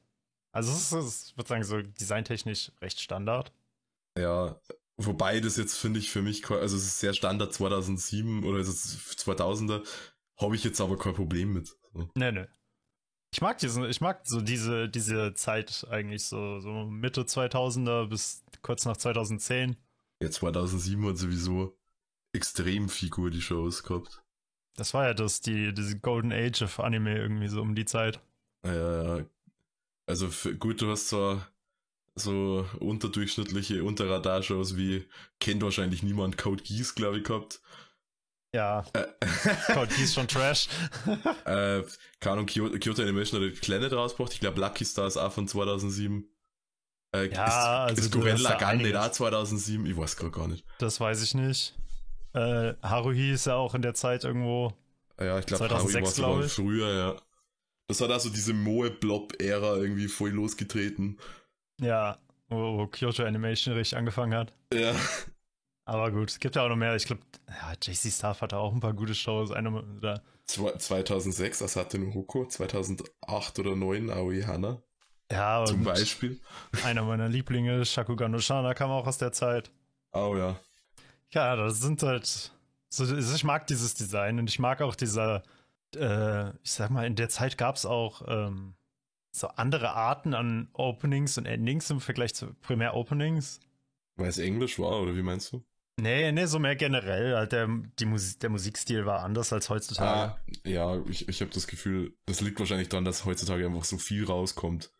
[0.52, 3.52] Also, es ist, es würde sagen, so designtechnisch recht Standard.
[4.18, 4.60] Ja,
[4.96, 8.68] wobei das jetzt finde ich für mich, also es ist sehr Standard 2007 oder es
[8.68, 9.86] ist 2000er,
[10.40, 11.68] habe ich jetzt aber kein Problem mit.
[11.92, 12.08] So.
[12.14, 12.46] Nee, nee.
[13.32, 18.42] Ich mag diesen, ich mag so diese, diese Zeit eigentlich so, so Mitte 2000er bis
[18.62, 19.76] kurz nach 2010.
[20.20, 21.76] Ja, 2007 hat sowieso
[22.32, 24.22] extrem viel gute Shows gehabt.
[24.74, 28.20] Das war ja das, die, diese Golden Age of Anime irgendwie so um die Zeit.
[28.64, 29.24] Ja, ja.
[30.06, 31.48] Also für, gut, du hast zwar
[32.16, 35.06] so unterdurchschnittliche Unterradar-Shows wie
[35.38, 37.60] kennt wahrscheinlich niemand Code Geass, glaube ich, gehabt.
[38.52, 39.04] Ja, Äh,
[39.74, 40.68] Gott, die ist schon Trash.
[41.44, 41.82] äh,
[42.18, 44.32] keine Ahnung, Kyoto, Animation hat Planet rausgebracht.
[44.32, 46.24] Ich glaube, Lucky Star ist auch von 2007.
[47.14, 49.00] Äh, Ja, ist, also ist Gurren da Lagann nicht einiges.
[49.00, 49.86] auch 2007?
[49.86, 50.64] Ich weiß gerade gar nicht.
[50.78, 51.76] Das weiß ich nicht.
[52.32, 54.72] Äh, Haruhi ist ja auch in der Zeit irgendwo.
[55.20, 57.16] Ja, ich glaube, 2006, Harry war sogar früher, ja.
[57.88, 61.18] Das hat also diese Moe-Blob-Ära irgendwie voll losgetreten.
[61.80, 64.52] Ja, wo, wo Kyoto Animation richtig angefangen hat.
[64.72, 64.94] Ja.
[65.90, 66.94] Aber gut, es gibt ja auch noch mehr.
[66.94, 69.50] Ich glaube, ja, JC Staff hatte auch ein paar gute Shows.
[69.50, 74.80] Eine, Zwei- 2006 Asate no Hoko, 2008 oder 2009 Aoi Hana
[75.32, 76.38] ja, zum Beispiel.
[76.84, 79.72] einer meiner Lieblinge, Shakugan no Shana, kam auch aus der Zeit.
[80.12, 80.60] Oh ja.
[81.30, 82.52] Ja, das sind halt.
[82.88, 85.42] So, also ich mag dieses Design und ich mag auch dieser.
[85.96, 88.74] Äh, ich sag mal, in der Zeit gab es auch ähm,
[89.32, 93.58] so andere Arten an Openings und Endings im Vergleich zu primär Openings.
[94.14, 95.64] Weil es Englisch war, oder wie meinst du?
[95.96, 97.34] Nee, nee, so mehr generell.
[97.36, 100.32] Halt der, die Musik, der Musikstil war anders als heutzutage.
[100.32, 103.98] Ah, ja, ich, ich habe das Gefühl, das liegt wahrscheinlich daran, dass heutzutage einfach so
[103.98, 104.90] viel rauskommt,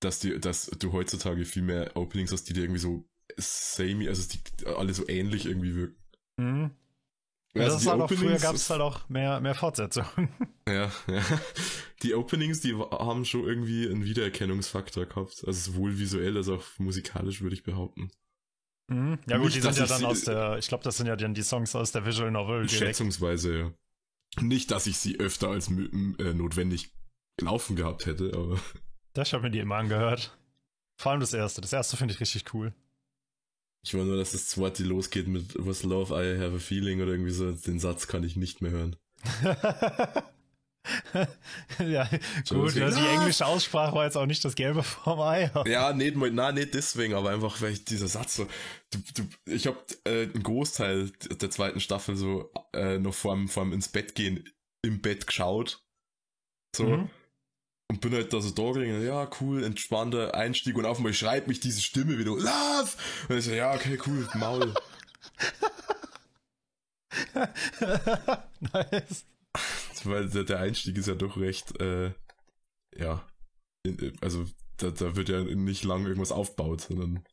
[0.00, 4.28] dass, die, dass du heutzutage viel mehr Openings hast, die dir irgendwie so samey, also
[4.28, 5.96] die alle so ähnlich irgendwie wirken.
[6.38, 6.70] Hm?
[7.54, 10.28] das Also ist die halt auch, früher gab es halt auch mehr, mehr Fortsetzungen.
[10.68, 11.22] Ja, ja.
[12.02, 15.44] Die Openings, die haben schon irgendwie einen Wiedererkennungsfaktor gehabt.
[15.46, 18.10] Also sowohl visuell als auch musikalisch, würde ich behaupten.
[18.88, 19.18] Mhm.
[19.28, 21.16] Ja gut, Nicht, die sind ja dann sie- aus der, ich glaube, das sind ja
[21.16, 22.78] dann die Songs aus der Visual Novel direkt.
[22.96, 23.72] Schätzungsweise, ja.
[24.42, 26.90] Nicht, dass ich sie öfter als äh, notwendig
[27.40, 28.58] laufen gehabt hätte, aber
[29.14, 30.36] Das habe ich mir die immer angehört.
[30.98, 31.60] Vor allem das erste.
[31.60, 32.72] Das erste finde ich richtig cool.
[33.82, 37.12] ich war nur, dass das zweite losgeht mit Was Love, I Have a Feeling oder
[37.12, 37.50] irgendwie so.
[37.52, 38.96] Den Satz kann ich nicht mehr hören.
[41.78, 42.08] ja,
[42.44, 45.50] So, gut, deswegen- ja, die englische Aussprache war jetzt auch nicht das Gelbe vom Ei.
[45.66, 48.46] Ja, nicht na, nicht deswegen, aber einfach, weil ich dieser Satz so,
[48.90, 53.72] du, du, ich habe äh, einen Großteil der zweiten Staffel so äh, noch vorm, vorm
[53.72, 54.48] ins Bett gehen
[54.82, 55.82] im Bett geschaut.
[56.74, 56.84] So.
[56.84, 57.10] Mhm.
[57.88, 61.46] Und bin halt da so da gelegen, ja, cool, entspannter Einstieg und auf einmal schreibt
[61.46, 62.90] mich diese Stimme wieder, Love!
[63.28, 64.74] Und ich so, ja, okay, cool, Maul.
[68.60, 69.24] nice.
[70.08, 72.12] Weil der, der Einstieg ist ja doch recht, äh,
[72.96, 73.26] ja,
[73.84, 74.44] in- also
[74.78, 77.24] da, da wird ja nicht lang irgendwas aufbaut, sondern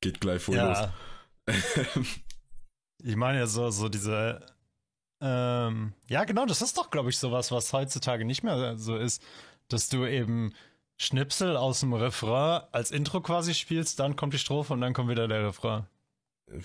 [0.00, 0.78] geht gleich voll los.
[0.78, 0.94] Ja,
[3.02, 4.44] ich meine ja so, so diese.
[5.20, 9.22] Ähm, ja, genau, das ist doch, glaube ich, sowas, was heutzutage nicht mehr so ist,
[9.68, 10.52] dass du eben
[11.00, 15.08] Schnipsel aus dem Refrain als Intro quasi spielst, dann kommt die Strophe und dann kommt
[15.10, 15.86] wieder der Refrain.
[16.50, 16.60] Äh,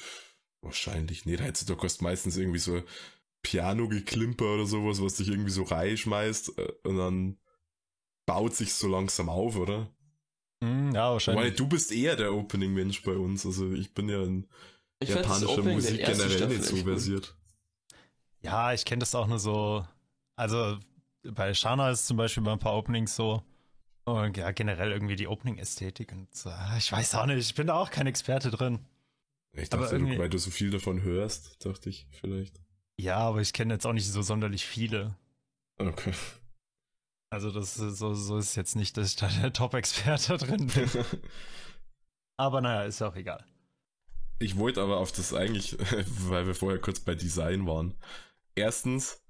[0.61, 1.41] Wahrscheinlich nicht.
[1.41, 2.83] Heutzutage kostet meistens irgendwie so
[3.41, 7.37] Piano-Geklimper oder sowas, was dich irgendwie so reinschmeißt äh, und dann
[8.25, 9.89] baut sich so langsam auf, oder?
[10.63, 11.55] Hm, ja, Weil wahrscheinlich.
[11.55, 13.45] du bist eher der Opening-Mensch bei uns.
[13.45, 14.47] Also ich bin ja in
[14.99, 17.35] Ich japanischer Musik generell nicht so versiert.
[18.41, 19.85] Ja, ich kenne das auch nur so.
[20.35, 20.77] Also
[21.23, 23.41] bei Shana ist zum Beispiel bei ein paar Openings so.
[24.05, 26.49] Und ja, generell irgendwie die Opening-Ästhetik und so.
[26.49, 28.79] Ah, Ich weiß auch nicht, ich bin da auch kein Experte drin.
[29.53, 32.59] Ich Aber dachte, irgendwie- du, weil du so viel davon hörst, dachte ich vielleicht.
[32.99, 35.15] Ja, aber ich kenne jetzt auch nicht so sonderlich viele.
[35.77, 36.11] Okay.
[37.31, 40.89] Also das ist so, so ist jetzt nicht, dass ich da der Top-Experte drin bin.
[42.37, 43.45] Aber naja, ist ja auch egal.
[44.39, 45.77] Ich wollte aber auf das eigentlich,
[46.29, 47.95] weil wir vorher kurz bei Design waren.
[48.55, 49.21] Erstens,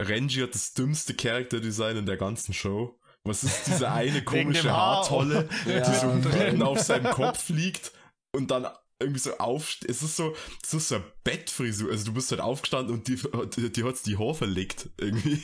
[0.00, 2.98] Renji hat das dümmste Charakterdesign in der ganzen Show.
[3.24, 4.70] Was ist diese eine komische.
[4.72, 5.80] Haartolle, Ja.
[5.80, 7.92] die so Und- mitten auf seinem Kopf liegt
[8.34, 8.66] und dann
[9.02, 9.90] irgendwie so aufsteht.
[9.90, 11.90] Es ist so, es ist so eine Bettfrisur.
[11.90, 13.16] Also du bist halt aufgestanden und die,
[13.56, 15.42] die, die hat's die Haar verlegt irgendwie.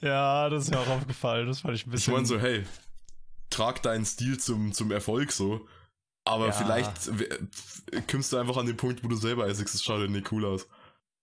[0.00, 1.46] Ja, das ist mir auch aufgefallen.
[1.46, 2.14] Das fand ich ein Ich bisschen.
[2.14, 2.64] meine so, hey,
[3.50, 5.66] trag deinen Stil zum, zum Erfolg so.
[6.24, 6.52] Aber Ja.
[6.52, 7.10] vielleicht
[8.10, 10.44] kommst du einfach an den Punkt, wo du selber sagst, es schaut ja nicht cool
[10.44, 10.66] aus.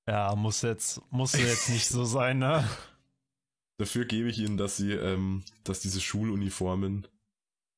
[0.07, 2.67] ja, muss jetzt, muss jetzt nicht so sein, ne?
[3.77, 7.07] Dafür gebe ich ihnen, dass sie, ähm, dass diese Schuluniformen,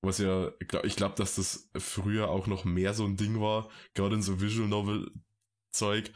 [0.01, 0.51] was ja,
[0.83, 4.41] ich glaube, dass das früher auch noch mehr so ein Ding war, gerade in so
[4.41, 5.11] Visual Novel
[5.71, 6.11] Zeug,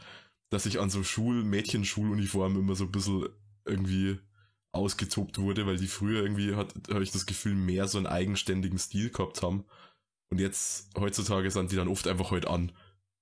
[0.50, 3.28] dass ich an so Schul, Mädchenschuluniformen immer so ein bisschen
[3.64, 4.18] irgendwie
[4.72, 8.78] ausgetobt wurde, weil die früher irgendwie hat, habe ich das Gefühl, mehr so einen eigenständigen
[8.78, 9.64] Stil gehabt haben.
[10.30, 12.72] Und jetzt, heutzutage sind die dann oft einfach halt an,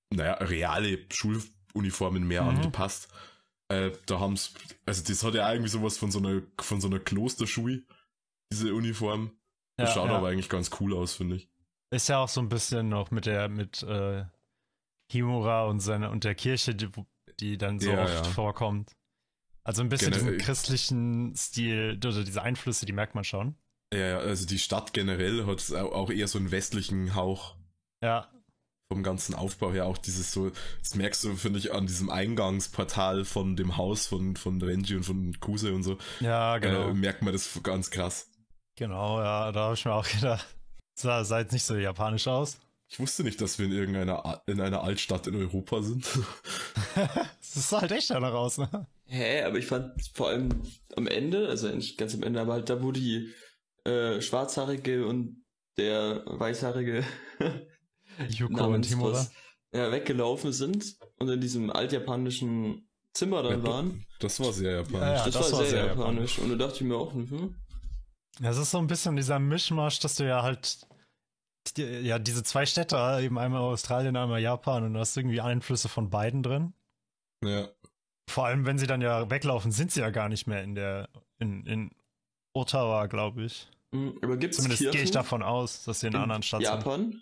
[0.09, 2.49] naja, reale Schuluniformen mehr Mhm.
[2.49, 3.07] angepasst.
[3.69, 4.53] Äh, da haben's,
[4.85, 7.85] also das hat ja irgendwie sowas von so einer, von so einer Klosterschui,
[8.51, 9.31] diese Uniform.
[9.77, 10.17] Das Ja, schaut ja.
[10.17, 11.49] aber eigentlich ganz cool aus, finde ich.
[11.91, 14.25] Ist ja auch so ein bisschen noch mit der, mit äh,
[15.11, 16.89] Himura und seiner und der Kirche, die,
[17.39, 18.91] die dann so Ja, oft vorkommt.
[19.63, 23.55] Also ein bisschen Generell- diesen christlichen Stil, oder diese Einflüsse, die merkt man schon.
[23.93, 27.55] Ja, also die Stadt generell hat au- auch eher so einen westlichen Hauch
[28.03, 28.29] Ja,
[28.91, 29.85] vom ganzen Aufbau her.
[29.85, 34.35] Auch dieses so, das merkst du, finde ich, an diesem Eingangsportal von dem Haus von,
[34.35, 35.97] von Renji und von Kuse und so.
[36.19, 36.89] ja, genau.
[36.89, 38.29] Äh, merkt man das ganz krass.
[38.75, 40.45] Genau, ja, da habe ich mir auch gedacht.
[40.95, 42.57] Sah, sah jetzt nicht so japanisch aus.
[42.87, 46.05] Ich wusste nicht, dass wir in irgendeiner in einer Altstadt in Europa sind.
[47.57, 48.87] Es sah halt echt danach aus, ne?
[49.05, 50.49] Hä, aber ich fand vor allem
[50.97, 53.33] am Ende, also nicht ganz am Ende, aber halt da, wo die
[53.85, 55.45] äh, Schwarzhaarige und
[55.77, 57.05] der Weißhaarige
[58.29, 59.31] Yuko und was,
[59.73, 64.05] ja, weggelaufen sind und in diesem altjapanischen Zimmer dann waren.
[64.19, 64.99] Das war sehr japanisch.
[64.99, 65.25] Ja, ja.
[65.25, 66.39] das, das war war sehr, sehr japanisch.
[66.39, 67.55] Und da dachte ich mir auch, hm,
[68.39, 70.87] Das ist so ein bisschen dieser Mischmasch, dass du ja halt
[71.77, 75.89] die, ja diese zwei Städte, eben einmal Australien, einmal Japan und du hast irgendwie Einflüsse
[75.89, 76.73] von beiden drin.
[77.43, 77.69] Ja.
[78.29, 81.09] Vor allem, wenn sie dann ja weglaufen, sind sie ja gar nicht mehr in der
[81.39, 81.91] in, in
[82.53, 83.69] Ottawa, glaube ich.
[83.93, 84.17] hm.
[84.21, 86.73] aber gibt es Zumindest gehe ich davon aus, dass sie in einer anderen Stadt sind.
[86.73, 87.21] Japan?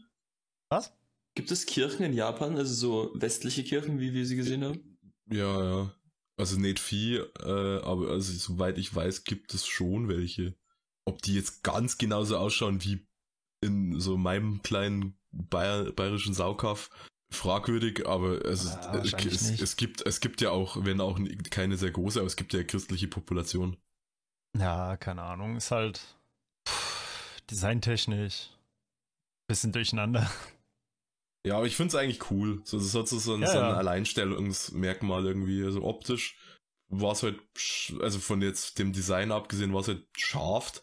[0.70, 0.94] Was?
[1.36, 4.98] Gibt es Kirchen in Japan, also so westliche Kirchen, wie wir sie gesehen haben?
[5.32, 5.94] Ja, ja.
[6.38, 10.56] Also nicht viel, äh, aber also soweit ich weiß, gibt es schon welche.
[11.06, 13.06] Ob die jetzt ganz genauso ausschauen wie
[13.62, 16.90] in so meinem kleinen Bayer, bayerischen Saukauf,
[17.32, 21.78] fragwürdig, aber es, es, wahrscheinlich es, es gibt es gibt ja auch, wenn auch keine
[21.78, 23.78] sehr große, aber es gibt ja christliche Population.
[24.58, 25.56] Ja, keine Ahnung.
[25.56, 26.00] Ist halt
[26.68, 28.50] pff, designtechnisch
[29.48, 30.30] bisschen durcheinander.
[31.46, 32.62] Ja, aber ich finde es eigentlich cool.
[32.64, 33.74] So, das hat so, so ein, Ja, so ein ja.
[33.74, 35.62] Alleinstellungsmerkmal irgendwie.
[35.66, 36.38] Also optisch
[36.88, 37.38] war es halt,
[38.02, 40.82] also von jetzt dem Design abgesehen, war es halt scharf.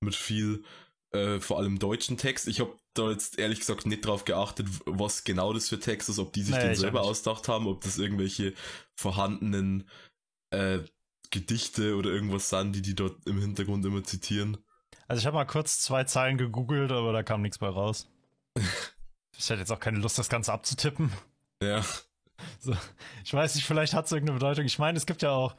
[0.00, 0.64] Mit viel,
[1.10, 2.48] äh, vor allem deutschen Text.
[2.48, 6.18] Ich habe da jetzt ehrlich gesagt nicht drauf geachtet, was genau das für Text ist,
[6.18, 8.54] ob die sich Nee, den selber ausgedacht haben, ob das irgendwelche
[8.94, 9.88] vorhandenen
[10.50, 10.80] äh,
[11.30, 14.56] Gedichte oder irgendwas sind, die die dort im Hintergrund immer zitieren.
[15.06, 18.08] Also ich habe mal kurz zwei Zeilen gegoogelt, aber da kam nichts bei raus.
[19.40, 21.12] Ich hätte jetzt auch keine Lust, das Ganze abzutippen.
[21.62, 21.84] Ja,
[22.58, 22.76] So,
[23.24, 24.64] ich weiß nicht, vielleicht hat es irgendeine Bedeutung.
[24.64, 25.54] Ich meine, es gibt ja auch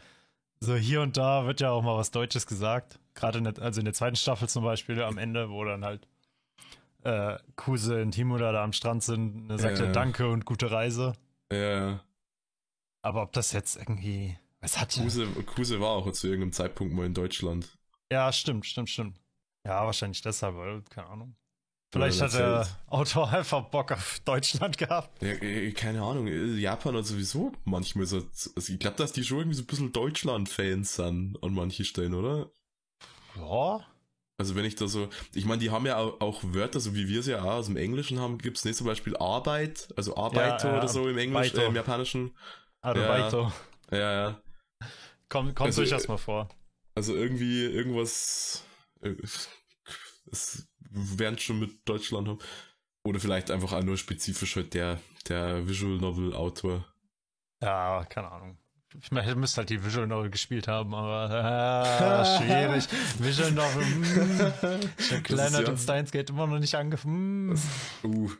[0.61, 2.99] so hier und da wird ja auch mal was Deutsches gesagt.
[3.13, 6.07] Gerade in der, also in der zweiten Staffel zum Beispiel am Ende, wo dann halt
[7.03, 9.85] äh, Kuse und Timura da am Strand sind, ne, sagt Ja.
[9.85, 11.13] er Danke und gute Reise.
[11.51, 12.01] ja.
[13.01, 14.37] Aber ob das jetzt irgendwie.
[14.59, 14.93] Was hat.
[14.93, 17.77] Kuse, Kuse war auch zu irgendeinem Zeitpunkt mal in Deutschland.
[18.11, 19.21] Ja, stimmt, stimmt, stimmt.
[19.65, 21.35] Ja, wahrscheinlich deshalb, weil, keine Ahnung.
[21.91, 22.67] Vielleicht hat der.
[22.87, 25.21] Autor einfach Bock auf Deutschland gehabt.
[25.23, 29.23] Ja, äh, keine Ahnung, äh, Japan hat sowieso manchmal so, also ich glaube, dass die
[29.23, 32.51] schon irgendwie so ein bisschen Deutschland-Fans sind an manchen Stellen, oder?
[33.35, 33.85] Ja.
[34.37, 37.09] Also wenn ich da so, ich meine, die haben ja auch, auch Wörter, so wie
[37.09, 40.15] wir es ja auch aus dem Englischen haben, gibt es nicht zum Beispiel Arbeit, also
[40.15, 42.37] Arbeiter Ja, ja, oder so im Englisch, äh, im Japanischen.
[42.81, 43.51] Arubaito.
[43.91, 44.41] Ja, ja.
[45.27, 46.47] Kommt, kommt Also, durchaus äh, mal vor.
[46.95, 48.63] Also irgendwie irgendwas,
[49.01, 49.15] äh,
[50.31, 52.39] es werden schon mit Deutschland haben.
[53.03, 56.85] Oder vielleicht einfach auch nur spezifisch halt der, der Visual Novel Autor.
[57.61, 58.57] Ja, keine Ahnung.
[59.01, 62.87] Ich meine, ihr müsst halt die Visual Novel gespielt haben, aber äh, schwierig.
[63.19, 67.49] Visual Novel, Planet ja- und Steins Gate immer noch nicht angefangen.
[67.49, 67.55] Mm.
[68.03, 68.31] Uh.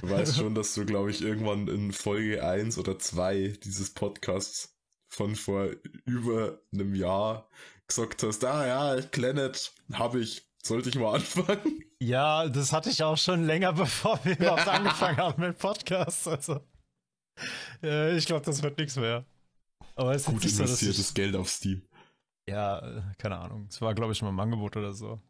[0.00, 4.78] Du weißt schon, dass du, glaube ich, irgendwann in Folge 1 oder 2 dieses Podcasts
[5.08, 5.68] von vor
[6.06, 7.48] über einem Jahr
[7.86, 11.84] gesagt hast, ah ja, Planet habe ich, sollte ich mal anfangen?
[12.00, 16.28] Ja, das hatte ich auch schon länger, bevor wir überhaupt angefangen haben mit Podcast.
[16.28, 16.60] Also,
[17.82, 19.24] äh, ich glaube, das wird nichts mehr.
[19.96, 21.82] Aber es ist Gut jetzt nicht so, investiertes ich, Geld auf Steam.
[22.48, 23.66] Ja, äh, keine Ahnung.
[23.70, 25.20] Es war, glaube ich, mal im Angebot oder so.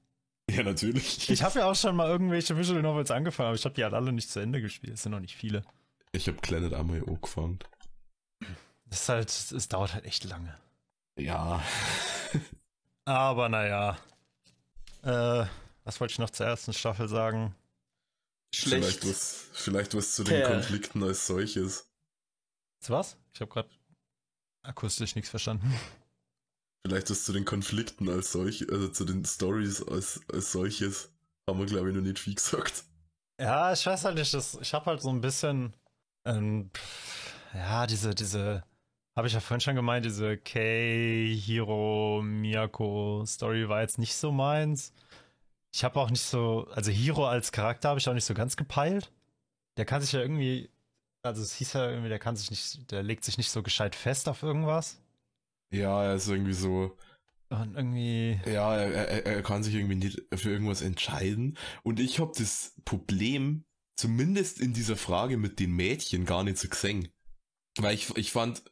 [0.51, 1.31] Ja, natürlich.
[1.31, 3.95] Ich habe ja auch schon mal irgendwelche Visual Novels angefangen, aber ich habe die halt
[3.95, 4.95] alle nicht zu Ende gespielt.
[4.95, 5.63] Es sind noch nicht viele.
[6.13, 7.59] Ich habe Planet einmal angefangen.
[8.87, 10.57] Das ist halt, es dauert halt echt lange.
[11.19, 11.63] Ja.
[13.05, 13.97] Aber naja.
[15.05, 15.47] Äh,
[15.85, 17.55] was wollte ich noch zur ersten Staffel sagen?
[18.55, 19.01] Schlecht.
[19.01, 20.53] Vielleicht was, vielleicht was zu den Kerl.
[20.53, 21.91] Konflikten als solches.
[22.81, 23.17] Ist was?
[23.33, 23.69] Ich habe gerade
[24.63, 25.75] akustisch nichts verstanden.
[26.87, 31.11] Vielleicht was zu den Konflikten als solch, also zu den Stories als, als solches.
[31.49, 32.85] Haben wir, glaube ich, noch nicht viel gesagt.
[33.39, 35.75] Ja, ich weiß halt nicht, das, ich habe halt so ein bisschen,
[36.25, 36.71] ähm,
[37.53, 38.65] ja, diese, diese,
[39.17, 44.33] habe ich ja vorhin schon gemeint, diese Kei, Hiro, Miyako Story war jetzt nicht so
[44.33, 44.93] meins.
[45.75, 48.57] Ich habe auch nicht so, also Hiro als Charakter habe ich auch nicht so ganz
[48.57, 49.13] gepeilt.
[49.77, 50.71] Der kann sich ja irgendwie,
[51.23, 53.95] also es hieß ja irgendwie, der kann sich nicht, der legt sich nicht so gescheit
[53.97, 55.01] fest auf irgendwas.
[55.73, 56.97] Ja, er ist irgendwie so,
[57.51, 61.57] Und irgendwie, ja, er, er, er kann sich irgendwie nicht für irgendwas entscheiden.
[61.83, 63.65] Und ich habe das Problem,
[63.97, 67.09] zumindest in dieser Frage mit den Mädchen, gar nicht so gesehen.
[67.79, 68.63] Weil ich, ich fand,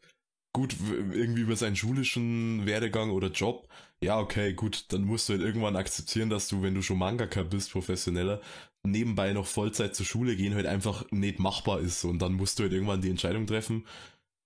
[0.52, 0.76] gut,
[1.12, 3.68] irgendwie über seinen schulischen Werdegang oder Job,
[4.02, 7.44] ja, okay, gut, dann musst du halt irgendwann akzeptieren, dass du, wenn du schon Mangaka
[7.44, 8.40] bist, professioneller,
[8.82, 12.04] nebenbei noch Vollzeit zur Schule gehen halt einfach nicht machbar ist.
[12.04, 13.86] Und dann musst du halt irgendwann die Entscheidung treffen,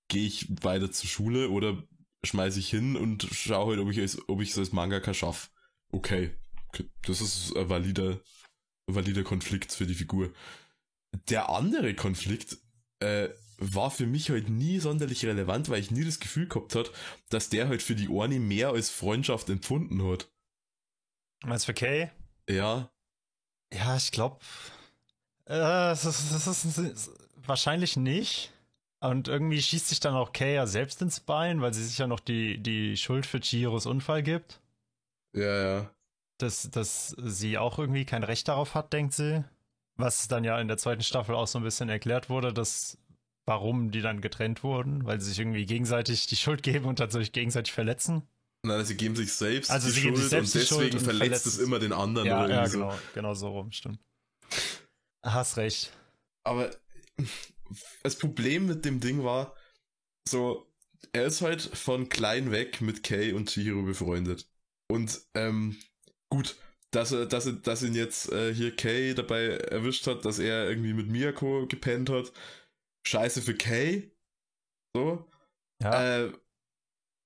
[0.08, 1.82] gehe ich weiter zur Schule oder
[2.22, 5.48] schmeiße ich hin und schaue halt, ob ich es, ob ich es als Mangaka schaffe.
[5.90, 6.32] Okay,
[7.02, 8.20] das ist ein valider,
[8.86, 10.32] valider Konflikt für die Figur.
[11.30, 12.58] Der andere Konflikt
[13.00, 16.90] äh, war für mich halt nie sonderlich relevant, weil ich nie das Gefühl gehabt hat,
[17.30, 20.28] dass der halt für die Orni mehr als Freundschaft empfunden hat.
[21.44, 22.10] meinst du für Kay?
[22.48, 22.90] Ja,
[23.72, 24.38] Ja, ich glaube,
[25.46, 28.52] äh, es ist, es ist, es ist wahrscheinlich nicht.
[29.00, 32.06] Und irgendwie schießt sich dann auch Kay ja selbst ins Bein, weil sie sich ja
[32.06, 34.60] noch die, die Schuld für Chihiros Unfall gibt.
[35.34, 35.90] ja, ja.
[36.38, 39.44] Dass, dass sie auch irgendwie kein Recht darauf hat, denkt sie.
[39.96, 42.98] Was dann ja in der zweiten Staffel auch so ein bisschen erklärt wurde, dass
[43.46, 47.32] warum die dann getrennt wurden, weil sie sich irgendwie gegenseitig die Schuld geben und tatsächlich
[47.32, 48.22] gegenseitig verletzen.
[48.64, 50.80] Nein, sie geben sich selbst Also die sie geben Schuld sich selbst und die Schuld
[50.92, 52.78] deswegen und verletzt verletzen- es immer den anderen Ja, oder ja, so.
[52.78, 54.00] genau, genau so rum, stimmt.
[55.24, 55.92] Hast recht.
[56.44, 56.70] Aber
[58.02, 59.54] das Problem mit dem Ding war,
[60.28, 60.66] so,
[61.12, 64.48] er ist halt von klein weg mit Kay und Chihiro befreundet.
[64.90, 65.76] Und, ähm,
[66.30, 66.56] gut,
[66.90, 70.68] dass er, dass er, dass ihn jetzt äh, hier Kay dabei erwischt hat, dass er
[70.68, 72.32] irgendwie mit Miyako gepennt hat.
[73.06, 74.10] Scheiße für Kay.
[74.94, 75.28] So.
[75.82, 76.24] Ja.
[76.24, 76.32] Äh,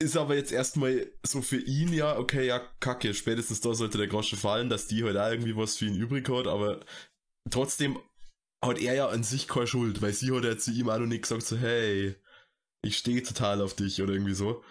[0.02, 3.14] ist aber jetzt erstmal so für ihn ja, okay, ja, kacke.
[3.14, 6.28] Spätestens da sollte der Groschen fallen, dass die halt auch irgendwie was für ihn übrig
[6.28, 6.80] hat, aber
[7.50, 7.98] trotzdem
[8.64, 11.06] hat er ja an sich keine Schuld, weil sie hat ja zu ihm auch noch
[11.06, 12.14] nicht gesagt, so, hey,
[12.82, 14.62] ich stehe total auf dich oder irgendwie so.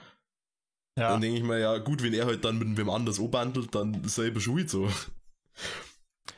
[0.98, 1.10] ja.
[1.10, 4.08] Dann denke ich mir, ja, gut, wenn er halt dann mit wem anders obandelt, dann
[4.08, 4.91] selber schuld so.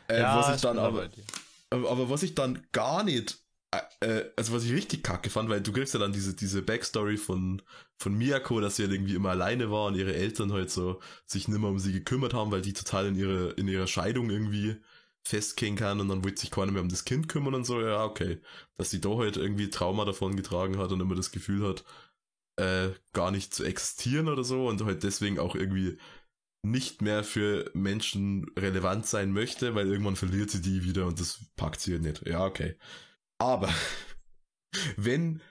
[0.07, 1.09] Äh, ja, was ich dann aber,
[1.69, 5.61] aber was ich dann gar nicht, äh, äh, also was ich richtig kacke fand, weil
[5.61, 7.61] du kriegst ja dann diese, diese Backstory von,
[7.97, 11.47] von Miyako, dass sie halt irgendwie immer alleine war und ihre Eltern halt so sich
[11.47, 14.77] nimmer um sie gekümmert haben, weil die total in ihre, in ihrer Scheidung irgendwie
[15.23, 18.03] festgehen kann und dann wollte sich keiner mehr um das Kind kümmern und so, ja,
[18.05, 18.41] okay.
[18.77, 21.85] Dass sie da halt irgendwie Trauma davon getragen hat und immer das Gefühl hat,
[22.57, 25.97] äh, gar nicht zu existieren oder so und halt deswegen auch irgendwie
[26.63, 31.39] nicht mehr für Menschen relevant sein möchte, weil irgendwann verliert sie die wieder und das
[31.55, 32.27] packt sie halt nicht.
[32.27, 32.77] Ja, okay.
[33.41, 33.73] Aber
[34.97, 35.41] wenn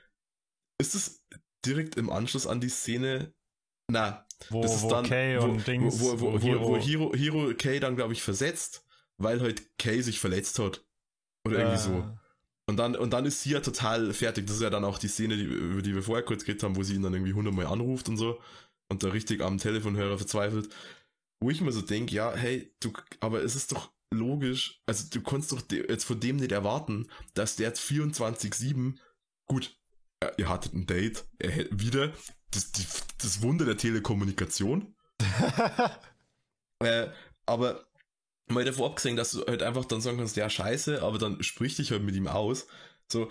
[0.81, 1.24] ist es
[1.66, 3.35] direkt im Anschluss an die Szene,
[3.90, 6.76] na, Wo, das ist wo dann, Kay wo, und Dings, wo, wo, wo, Hiro- wo
[6.79, 8.87] Hiro, Hiro Kay dann, glaube ich, versetzt,
[9.18, 10.85] weil halt Kay sich verletzt hat.
[11.46, 12.16] Oder irgendwie äh, so.
[12.68, 14.46] Und dann, und dann ist sie ja total fertig.
[14.46, 16.76] Das ist ja dann auch die Szene, die, über die wir vorher kurz geredet haben,
[16.76, 18.40] wo sie ihn dann irgendwie hundertmal anruft und so.
[18.88, 20.72] Und da richtig am Telefonhörer verzweifelt.
[21.42, 25.23] Wo ich mir so denke, ja, hey, du, aber es ist doch logisch, also du
[25.23, 28.96] kannst doch jetzt von dem nicht erwarten, dass der jetzt 24-7,
[29.46, 29.77] gut,
[30.37, 32.12] ihr hattet ein Date, er hätte wieder
[32.51, 32.85] das, die,
[33.18, 34.94] das Wunder der Telekommunikation.
[36.83, 37.11] Äh,
[37.44, 37.85] aber
[38.49, 41.77] mal davor abgesehen, dass du halt einfach dann sagen kannst, ja, scheiße, aber dann sprich
[41.77, 42.66] dich halt mit ihm aus.
[43.07, 43.31] So,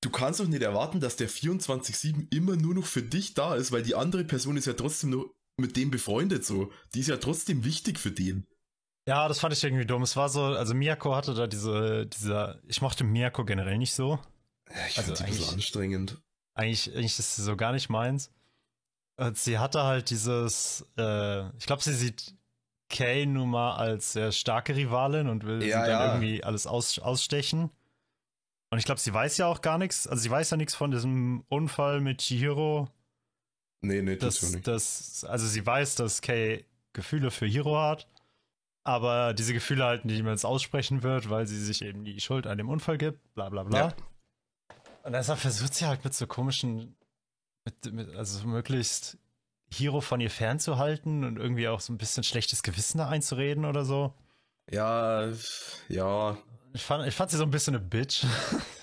[0.00, 3.70] du kannst doch nicht erwarten, dass der 24-7 immer nur noch für dich da ist,
[3.70, 6.72] weil die andere Person ist ja trotzdem nur mit dem befreundet, so.
[6.94, 8.48] Die ist ja trotzdem wichtig für den.
[9.08, 10.02] Ja, das fand ich irgendwie dumm.
[10.02, 14.18] Es war so, also Miyako hatte da diese, dieser, ich mochte Miyako generell nicht so.
[14.90, 16.18] Ich Also ein bisschen eigentlich- anstrengend.
[16.54, 18.30] Eigentlich, eigentlich ist sie so gar nicht meins.
[19.16, 22.34] Und sie hatte halt dieses, äh, ich glaube, sie sieht
[22.90, 26.06] Kay nun mal als sehr starke Rivalin und will Ja, sie dann ja.
[26.14, 27.70] irgendwie alles aus, ausstechen.
[28.70, 30.90] Und ich glaube, sie weiß ja auch gar nichts, also sie weiß ja nichts von
[30.90, 32.88] diesem Unfall mit Chihiro.
[33.80, 34.66] Nee, nee, das Das, nicht.
[34.66, 38.06] das, also sie weiß, dass Kay Gefühle für Hiro hat,
[38.88, 42.68] aber diese Gefühle halt niemals aussprechen wird, weil sie sich eben die Schuld an dem
[42.70, 43.78] Unfall gibt, bla bla bla.
[43.78, 43.94] Ja.
[45.02, 46.96] Und deshalb versucht sie halt mit so komischen,
[47.64, 49.18] mit, mit, also möglichst
[49.70, 53.84] Hiro von ihr fernzuhalten und irgendwie auch so ein bisschen schlechtes Gewissen da einzureden oder
[53.84, 54.14] so.
[54.70, 55.30] Ja,
[55.88, 56.38] ja.
[56.72, 58.24] Ich fand, ich fand sie so ein bisschen eine Bitch.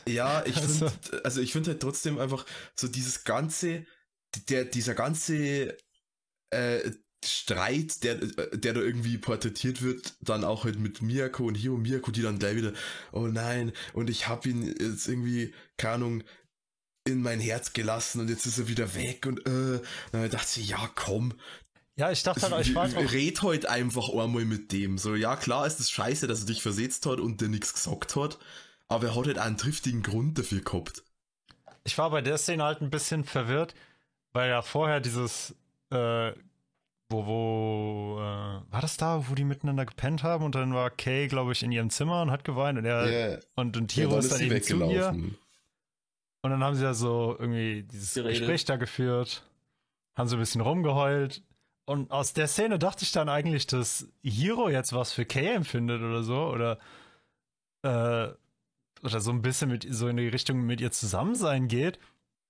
[0.08, 3.86] Ja, ich Also- finde, also ich finde halt trotzdem einfach so dieses ganze,
[4.50, 5.78] der, dieser ganze
[6.52, 6.92] äh,
[7.28, 12.12] Streit, der, der da irgendwie porträtiert wird, dann auch halt mit Miyako und Hiro Miyako,
[12.12, 12.74] die dann gleich wieder,
[13.12, 16.24] oh nein, und ich hab ihn jetzt irgendwie, keine Ahnung,
[17.08, 19.80] in mein Herz gelassen und jetzt ist er wieder weg und äh,
[20.12, 21.34] dann dachte sie, ja komm,
[21.98, 24.98] Ja, ich dachte halt, ich war halt auch, red heute einfach einmal mit dem.
[24.98, 28.16] So, ja klar ist es scheiße, dass er dich versetzt hat und dir nichts gesagt
[28.16, 28.40] hat,
[28.88, 31.04] aber er hat halt einen triftigen Grund dafür gehabt.
[31.84, 33.76] ich war bei der Szene halt ein bisschen verwirrt,
[34.34, 35.54] weil ja vorher dieses,
[35.92, 36.34] äh,
[37.10, 38.24] wo, wo, äh,
[38.72, 41.72] war das da, wo die miteinander gepennt haben und dann war Kay, glaube ich, in
[41.72, 44.42] ihrem Zimmer und hat geweint und er, Ja, und, und ja, Hiro dann ist dann
[44.42, 44.82] eben zu ihr.
[44.82, 45.38] weggelaufen.
[46.42, 48.40] Und dann haben sie ja so irgendwie dieses Geredet.
[48.40, 49.44] Gespräch da geführt,
[50.16, 51.42] haben so ein bisschen rumgeheult.
[51.86, 56.02] Und aus der Szene dachte ich dann eigentlich, dass Hiro jetzt was für Kay empfindet
[56.02, 56.48] oder so.
[56.48, 56.80] Oder,
[57.84, 58.30] äh,
[59.04, 62.00] oder so ein bisschen mit so in die Richtung mit ihr zusammen sein geht.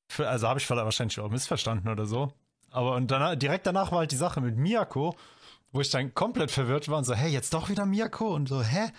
[0.09, 2.31] Für, also habe ich vielleicht wahrscheinlich auch missverstanden oder so.
[2.75, 5.15] Aber und dann direkt danach war halt die Sache mit Miyako,
[5.71, 8.33] wo ich dann komplett verwirrt war und so, hey, jetzt doch wieder Miyako?
[8.35, 8.91] Und so, hä?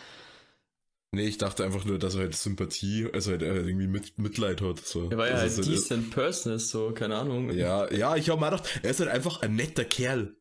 [1.13, 4.61] Nee, ich dachte einfach nur, dass er halt Sympathie, also halt äh, irgendwie mit, Mitleid
[4.61, 4.81] hat.
[4.85, 5.09] So.
[5.11, 7.51] Er war ja Also, halt so- decent person ist, so, keine Ahnung.
[7.53, 10.35] Ja, ja, ich habe mir gedacht, er ist halt einfach ein netter Kerl.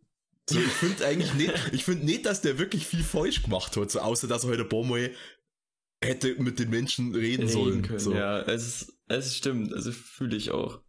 [0.49, 3.89] So, ich finde eigentlich nicht, ich finde nicht, dass der wirklich viel falsch gemacht hat,
[3.91, 5.11] so außer dass er halt ein paar Mal
[6.03, 7.81] hätte mit den Menschen reden, reden sollen.
[7.81, 7.99] können.
[7.99, 8.13] so.
[8.13, 10.81] Ja, es, ist, es stimmt, also fühle ich auch.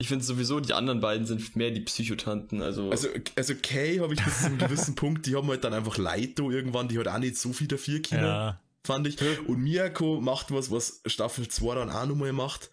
[0.00, 4.14] Ich finde sowieso, die anderen beiden sind mehr die Psychotanten, also, Also, also Kay habe
[4.14, 6.98] ich bis zu einem gewissen Punkt, die haben halt dann einfach Leid da irgendwann, die
[6.98, 8.60] hat auch nicht so viel dafür Kino, Ja.
[8.82, 9.20] fand ich.
[9.46, 12.70] Und Miyako macht was, was Staffel 2 dann auch nochmal macht,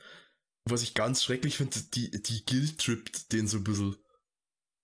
[0.63, 3.97] was ich ganz schrecklich finde, die, die guilt-trippt den so ein bisschen.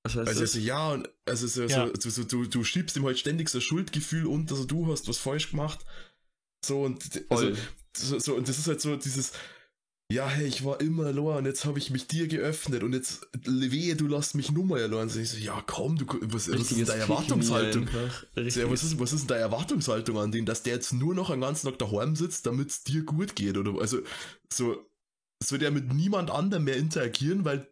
[0.03, 0.55] was heißt Also, das?
[0.55, 1.89] also ja, und also so, Ja.
[1.97, 5.07] so, so, du, du schiebst ihm halt ständig so ein Schuldgefühl unter, so du hast
[5.07, 5.79] was falsch gemacht.
[6.65, 7.51] So und also,
[7.95, 9.31] so, so, und das ist halt so dieses,
[10.13, 13.27] ja, hey, ich war immer allein und jetzt habe ich mich dir geöffnet und jetzt
[13.45, 15.09] wehe, du lässt mich nur mal allein.
[15.09, 17.87] Und ich so, ja, komm, du, was, was ist denn deine Erwartungshaltung?
[18.35, 21.31] Ja, was, ist, was ist denn deine Erwartungshaltung an den, dass der jetzt nur noch
[21.31, 23.57] einen ganzen Tag daheim sitzt, damit es dir gut geht?
[23.57, 23.99] Oder also
[24.51, 24.77] so,
[25.43, 27.67] soll der mit niemand anderem mehr interagieren, weil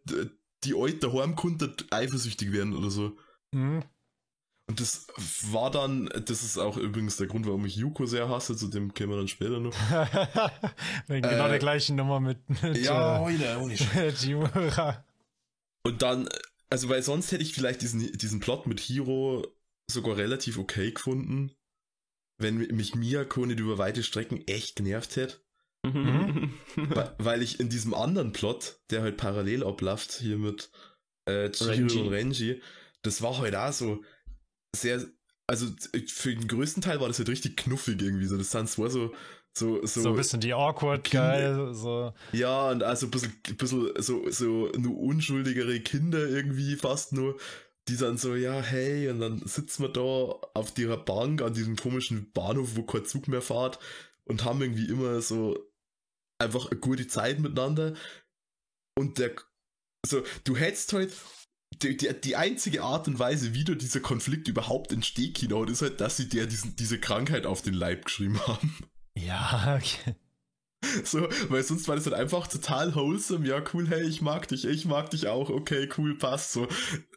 [0.64, 1.36] die alte daheim
[1.92, 3.18] eifersüchtig werden oder so.
[3.52, 3.84] Mhm.
[4.72, 5.08] Und das
[5.52, 8.94] war dann, das ist auch übrigens der Grund, warum ich Yuko sehr hasse, zu dem
[8.94, 9.74] kommen wir dann später noch.
[11.08, 13.76] Wegen genau äh, der gleichen Nummer mit, mit ja, heute, ohne
[14.18, 15.04] Jimura.
[15.84, 16.30] Und dann,
[16.70, 19.46] also weil sonst hätte ich vielleicht diesen, diesen Plot mit Hiro
[19.92, 21.52] sogar relativ okay gefunden,
[22.38, 25.42] wenn mich Miyako nicht über weite Strecken echt genervt hätte.
[25.84, 26.54] Mhm.
[27.18, 30.72] weil ich in diesem anderen Plot, der halt parallel abläuft, hier mit
[31.26, 32.00] äh, Chihiro Renji.
[32.00, 32.62] und Renji,
[33.02, 34.02] das war halt auch so,
[34.76, 35.06] sehr,
[35.48, 35.68] also
[36.08, 38.26] für den größten Teil war das halt richtig knuffig irgendwie.
[38.26, 39.14] So, das sind zwar so,
[39.54, 42.14] so, so, so ein bisschen die awkward geil, so.
[42.32, 47.38] Ja, und also ein bisschen, ein bisschen so, so nur unschuldigere Kinder irgendwie fast nur,
[47.88, 51.76] die dann so, ja, hey, und dann sitzen wir da auf ihrer Bank an diesem
[51.76, 53.80] komischen Bahnhof, wo kein Zug mehr fährt
[54.24, 55.58] und haben irgendwie immer so
[56.40, 57.96] einfach eine gute Zeit miteinander.
[58.98, 59.36] Und der,
[60.06, 61.14] so, du hättest halt
[61.74, 65.82] die, die, die, einzige Art und Weise, wie du dieser Konflikt überhaupt entsteht, Kino, ist
[65.82, 68.76] halt, dass sie dir diesen, diese Krankheit auf den Leib geschrieben haben.
[69.16, 70.16] Ja, okay.
[71.04, 73.48] So, weil sonst war das halt einfach total wholesome.
[73.48, 76.54] Ja, cool, hey, ich mag dich, ich mag dich auch, okay, cool, passt.
[76.54, 76.68] So,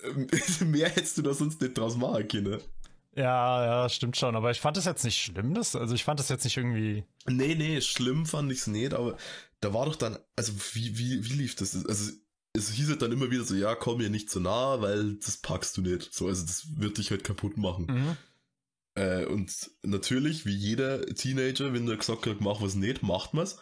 [0.05, 0.29] ähm,
[0.71, 2.61] mehr hättest du da sonst nicht draus machen können.
[3.17, 4.37] Ja, ja, stimmt schon.
[4.37, 7.05] Aber ich fand das jetzt nicht schlimm, das, also ich fand das jetzt nicht irgendwie.
[7.27, 9.17] Nee, nee, schlimm fand ich es nicht, aber
[9.61, 11.87] da war doch dann, also wie, wie, wie lief das?
[11.87, 12.13] Also
[12.57, 15.39] es hieß halt dann immer wieder so, ja, komm mir nicht zu nah, weil das
[15.39, 16.15] packst du nicht.
[16.15, 17.87] So, also das wird dich halt kaputt machen.
[17.89, 18.17] Mhm.
[18.97, 23.59] Äh, und natürlich, wie jeder Teenager, wenn der gesagt hat, mach was nicht, macht man's.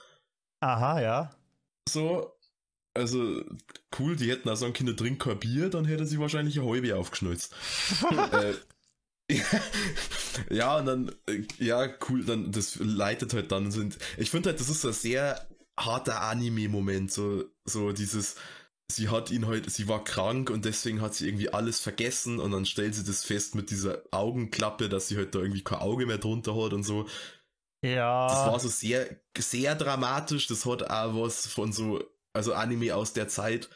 [0.61, 1.35] Aha, ja.
[1.89, 2.33] So,
[2.95, 3.43] also
[3.99, 6.95] cool, die hätten auch sagen können, trink kein Bier, dann hätte sie wahrscheinlich eine halbe
[6.95, 7.55] aufgeschnalzt.
[8.33, 8.55] äh,
[10.51, 11.13] ja, und dann,
[11.59, 15.49] ja, cool, dann, das leitet halt dann sind, ich finde halt, das ist ein sehr
[15.79, 18.37] harter Anime-Moment, so, so dieses,
[18.91, 22.51] sie hat ihn heute, sie war krank und deswegen hat sie irgendwie alles vergessen und
[22.51, 26.07] dann stellt sie das fest mit dieser Augenklappe, dass sie halt da irgendwie kein Auge
[26.07, 27.07] mehr drunter hat und so.
[27.85, 28.29] Ja.
[28.29, 30.47] Das war so sehr, sehr dramatisch.
[30.47, 32.03] Das hat auch was von so,
[32.33, 33.69] also Anime aus der Zeit.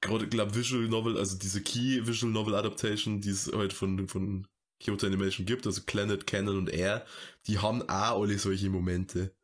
[0.00, 4.46] Gerade, glaube Visual Novel, also diese Key Visual Novel Adaptation, die es halt von, von
[4.82, 7.04] Kyoto Animation gibt, also Planet, Canon und Air,
[7.46, 9.34] die haben auch alle solche Momente.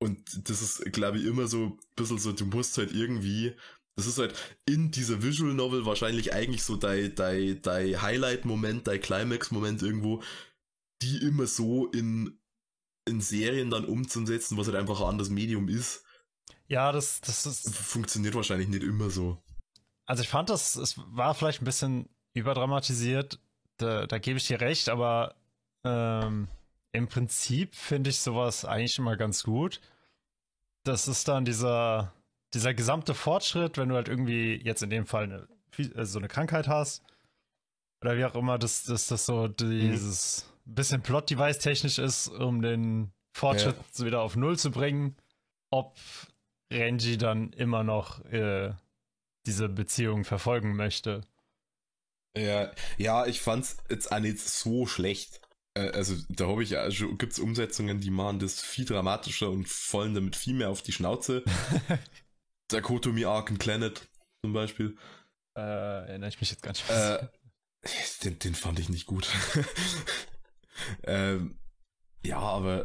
[0.00, 3.54] Und das ist, glaube ich, immer so ein bisschen so, du musst halt irgendwie
[3.96, 4.34] das ist halt
[4.66, 10.22] in dieser Visual Novel wahrscheinlich eigentlich so dein, dein, dein Highlight-Moment, dein Climax-Moment irgendwo,
[11.02, 12.38] die immer so in,
[13.06, 16.04] in Serien dann umzusetzen, was halt einfach ein anderes Medium ist.
[16.68, 17.74] Ja, das, das ist.
[17.74, 19.36] Funktioniert wahrscheinlich nicht immer so.
[20.06, 23.40] Also ich fand das, es war vielleicht ein bisschen überdramatisiert,
[23.76, 25.34] da, da gebe ich dir recht, aber
[25.84, 26.48] ähm,
[26.92, 29.80] im Prinzip finde ich sowas eigentlich immer ganz gut.
[30.84, 32.12] Das ist dann dieser
[32.54, 35.48] dieser gesamte Fortschritt, wenn du halt irgendwie jetzt in dem Fall eine,
[35.78, 37.02] äh, so eine Krankheit hast,
[38.02, 40.74] oder wie auch immer, dass, dass das so dieses mhm.
[40.74, 44.04] bisschen Plot-Device technisch ist, um den Fortschritt ja.
[44.04, 45.16] wieder auf Null zu bringen,
[45.70, 45.96] ob
[46.72, 48.72] Renji dann immer noch äh,
[49.46, 51.22] diese Beziehung verfolgen möchte.
[52.36, 55.40] Ja, ja, ich fand's jetzt auch nicht so schlecht.
[55.74, 59.68] Äh, also da habe ich ja schon, gibt's Umsetzungen, die machen das viel dramatischer und
[59.68, 61.44] fallen damit viel mehr auf die Schnauze.
[62.72, 64.08] der Kotomi Arc in Planet
[64.44, 64.96] zum Beispiel.
[65.56, 66.96] Äh, erinnere ich mich jetzt ganz schön.
[66.96, 67.28] Äh,
[68.24, 69.28] den, den fand ich nicht gut.
[71.04, 71.58] ähm,
[72.24, 72.84] ja, aber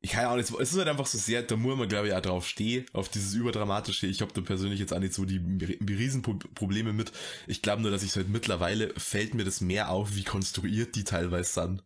[0.00, 2.08] ich kann ja auch nicht, es ist halt einfach so sehr, da muss man glaube
[2.08, 4.06] ich auch drauf stehen, auf dieses überdramatische.
[4.06, 7.12] Ich habe da persönlich jetzt auch nicht so die, die Riesenprobleme mit.
[7.46, 11.04] Ich glaube nur, dass ich halt mittlerweile fällt mir das mehr auf, wie konstruiert die
[11.04, 11.84] teilweise sind,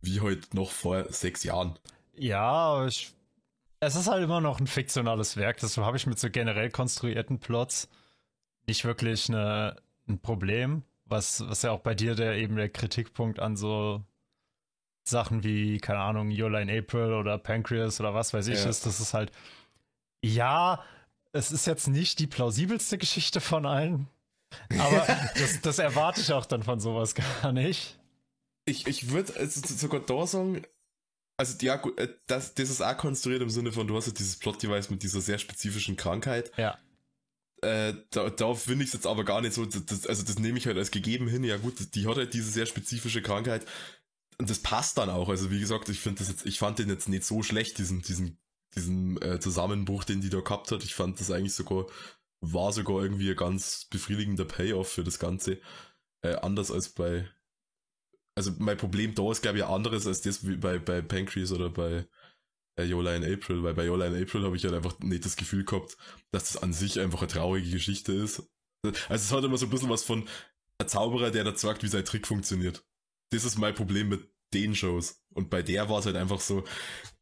[0.00, 1.78] wie heute halt noch vor sechs Jahren.
[2.14, 3.12] Ja, ich
[3.80, 7.38] es ist halt immer noch ein fiktionales Werk, deshalb habe ich mit so generell konstruierten
[7.38, 7.88] Plots
[8.66, 9.76] nicht wirklich eine,
[10.08, 14.02] ein Problem, was, was ja auch bei dir der eben der Kritikpunkt an so
[15.04, 18.68] Sachen wie, keine Ahnung, Your Line April oder Pancreas oder was weiß ich ja.
[18.68, 19.30] ist, das ist halt,
[20.22, 20.82] ja,
[21.32, 24.08] es ist jetzt nicht die plausibelste Geschichte von allen,
[24.70, 25.06] aber
[25.38, 27.98] das, das erwarte ich auch dann von sowas gar nicht.
[28.64, 30.62] Ich, ich würde also sogar da sagen,
[31.36, 34.36] also ja, äh, das, das ist auch konstruiert im Sinne von, du hast ja dieses
[34.36, 36.50] Plot-Device mit dieser sehr spezifischen Krankheit.
[36.56, 36.78] Ja.
[37.62, 40.58] Äh, da, da finde ich es jetzt aber gar nicht so, das, also das nehme
[40.58, 43.66] ich halt als gegeben hin, ja gut, die hat halt diese sehr spezifische Krankheit
[44.38, 45.28] und das passt dann auch.
[45.28, 48.02] Also wie gesagt, ich finde das jetzt, ich fand den jetzt nicht so schlecht, diesen,
[48.02, 48.38] diesen,
[48.74, 50.84] diesen äh, Zusammenbruch, den die da gehabt hat.
[50.84, 51.86] Ich fand das eigentlich sogar,
[52.40, 55.58] war sogar irgendwie ein ganz befriedigender Payoff für das Ganze.
[56.22, 57.28] Äh, anders als bei,
[58.36, 61.70] also mein Problem da ist, glaube ich, anderes als das wie bei, bei Pancreas oder
[61.70, 62.06] bei
[62.78, 65.36] äh, Yola in April, weil bei Yola in April habe ich halt einfach nicht das
[65.36, 65.96] Gefühl gehabt,
[66.30, 68.42] dass das an sich einfach eine traurige Geschichte ist.
[68.84, 70.28] Also es hat immer so ein bisschen was von
[70.78, 72.84] ein Zauberer, der da sagt, wie sein Trick funktioniert.
[73.30, 75.22] Das ist mein Problem mit den Shows.
[75.30, 76.62] Und bei der war es halt einfach so,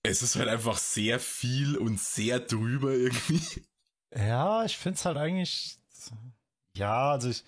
[0.02, 3.64] es ist halt einfach sehr viel und sehr drüber irgendwie.
[4.14, 5.78] Ja, ich finde es halt eigentlich.
[6.76, 7.44] Ja, also ich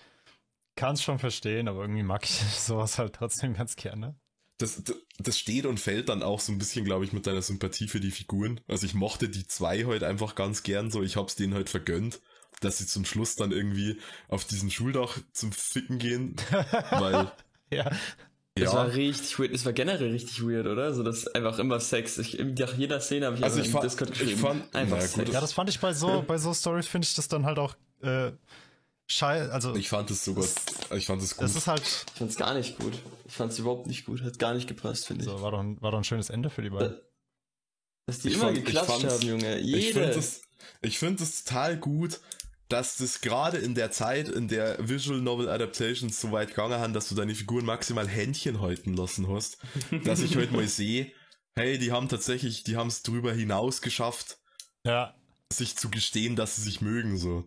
[0.77, 4.15] kann es schon verstehen, aber irgendwie mag ich sowas halt trotzdem ganz gerne.
[4.59, 7.41] Das, das, das steht und fällt dann auch so ein bisschen, glaube ich, mit deiner
[7.41, 8.61] Sympathie für die Figuren.
[8.67, 11.03] Also ich mochte die zwei halt einfach ganz gern so.
[11.03, 12.21] Ich hab's denen halt vergönnt,
[12.61, 13.99] dass sie zum Schluss dann irgendwie
[14.29, 16.37] auf diesem Schuldach zum Ficken gehen.
[16.91, 17.31] weil.
[17.71, 17.91] ja.
[18.55, 18.79] Das ja.
[18.79, 19.53] war richtig weird.
[19.53, 20.91] Es war generell richtig weird, oder?
[20.93, 22.17] So, das einfach immer Sex.
[22.17, 24.31] Ich, nach jeder Szene habe ich also ich fand, Discord geschrieben.
[24.31, 25.31] Ich fand, einfach ja, Sex.
[25.31, 27.75] Ja, das fand ich bei so, bei so Stories finde ich das dann halt auch,
[28.01, 28.31] äh,
[29.07, 29.75] scheiße, also.
[29.75, 30.45] Ich fand es sogar,
[30.91, 31.43] ich fand es gut.
[31.43, 31.81] Das ist halt.
[31.81, 32.93] Ich fand es gar nicht gut.
[33.25, 34.21] Ich fand es überhaupt nicht gut.
[34.21, 35.29] Hat gar nicht gepasst, finde ich.
[35.29, 36.97] So, war doch, ein, war doch ein schönes Ende für die beiden.
[38.05, 39.59] Dass die ich immer fand, geklatscht haben, Junge.
[39.59, 40.15] Jede.
[40.81, 42.19] Ich finde es, total gut,
[42.69, 46.93] dass das gerade in der Zeit, in der Visual Novel Adaptations so weit gegangen haben,
[46.93, 49.57] dass du deine Figuren maximal Händchen halten lassen hast,
[50.03, 51.11] dass ich heute mal sehe,
[51.55, 54.37] hey, die haben tatsächlich, die haben es drüber hinaus geschafft,
[54.85, 55.15] ja.
[55.51, 57.45] sich zu gestehen, dass sie sich mögen, so.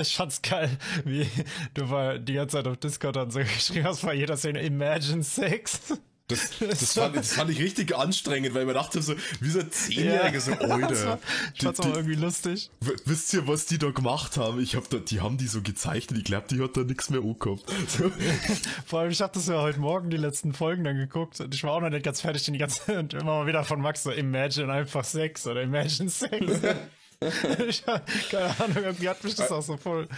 [0.00, 0.70] Ich fand's geil,
[1.04, 1.26] wie
[1.74, 5.24] du war die ganze Zeit auf Discord dann so geschrieben hast bei jeder Szene Imagine
[5.24, 5.80] Sex.
[6.28, 10.40] Das, das, fand, das fand ich richtig anstrengend, weil man dachte so, wie so ja,
[10.40, 11.20] so, Alter.
[11.54, 12.70] ich fand's auch irgendwie lustig.
[13.04, 14.60] Wisst ihr, was die da gemacht haben?
[14.60, 17.20] Ich hab da, die haben die so gezeichnet, ich glaube, die hat da nichts mehr
[17.20, 17.70] angehabt.
[17.88, 18.10] So.
[18.86, 21.62] Vor allem, ich hab das ja heute Morgen die letzten Folgen dann geguckt und ich
[21.62, 24.10] war auch noch nicht ganz fertig, die ganze und immer mal wieder von Max so,
[24.10, 26.60] Imagine einfach Sex oder Imagine Sex.
[27.68, 30.08] ich, keine Ahnung, irgendwie hat mich das auch so voll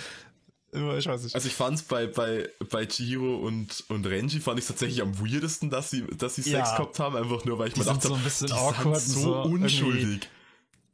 [0.73, 1.35] ich weiß nicht.
[1.35, 5.71] Also ich fand's bei, bei, bei Chihiro und, und Renji fand ich tatsächlich am weirdesten,
[5.71, 6.77] dass sie, dass sie Sex ja.
[6.77, 9.15] gehabt haben, einfach nur, weil ich die mir dachte, so ein bisschen die awkward sind
[9.15, 10.29] so, so unschuldig.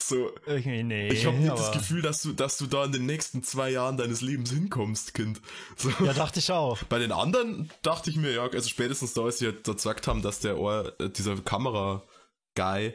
[0.01, 3.07] So, irgendwie nee, ich habe nicht das Gefühl, dass du, dass du da in den
[3.07, 5.41] nächsten zwei Jahren deines Lebens hinkommst, Kind.
[5.77, 5.91] So.
[6.05, 6.83] Ja, dachte ich auch.
[6.85, 10.21] Bei den anderen dachte ich mir, ja, also spätestens da, als sie halt gesagt haben,
[10.21, 12.95] dass der Ohr, äh, dieser Kamera-Guy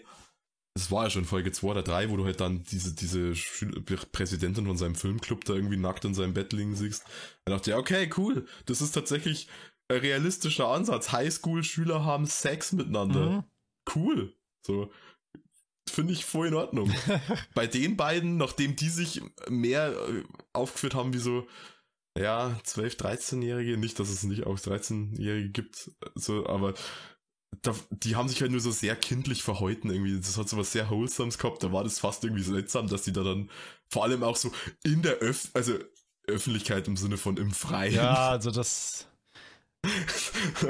[0.80, 3.34] das war ja schon Folge 2 oder 3, wo du halt dann diese, diese
[4.12, 7.04] Präsidentin von seinem Filmclub da irgendwie nackt in seinem Bett liegen siehst.
[7.46, 9.48] Da dachte ich, okay, cool, das ist tatsächlich
[9.90, 11.12] ein realistischer Ansatz.
[11.12, 13.30] Highschool-Schüler haben Sex miteinander.
[13.30, 13.44] Mhm.
[13.94, 14.34] Cool.
[14.66, 14.92] So.
[15.90, 16.94] Finde ich voll in Ordnung.
[17.56, 20.24] Bei den beiden, nachdem die sich mehr äh,
[20.54, 21.48] aufgeführt haben wie so,
[22.18, 26.74] ja, 12-, 13-Jährige, nicht, dass es nicht auch 13-Jährige gibt, so, aber
[27.62, 30.18] da, die haben sich halt nur so sehr kindlich verhalten irgendwie.
[30.18, 31.64] Das hat so was sehr Wholesomes gehabt.
[31.64, 33.50] Da war das fast irgendwie seltsam, dass die da dann
[33.90, 34.52] vor allem auch so
[34.84, 35.74] in der Öff also
[36.28, 37.96] Öffentlichkeit im Sinne von im Freien.
[37.96, 39.08] Ja, also das.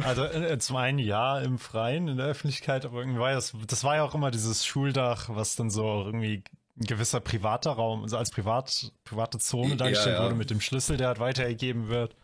[0.04, 3.84] Also äh, zum einen ja im Freien, in der Öffentlichkeit, aber irgendwie war das, das
[3.84, 6.44] war ja auch immer dieses Schuldach, was dann so irgendwie
[6.80, 10.26] ein gewisser privater Raum, also als privat, private Zone dargestellt ja, ja.
[10.26, 12.16] wurde mit dem Schlüssel, der halt weitergegeben wird.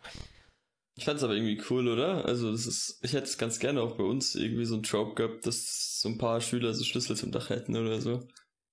[0.98, 2.24] Ich fand's aber irgendwie cool, oder?
[2.24, 5.14] Also das ist, ich hätte es ganz gerne auch bei uns irgendwie so ein Trope
[5.14, 8.26] gehabt, dass so ein paar Schüler so Schlüssel zum Dach hätten oder so.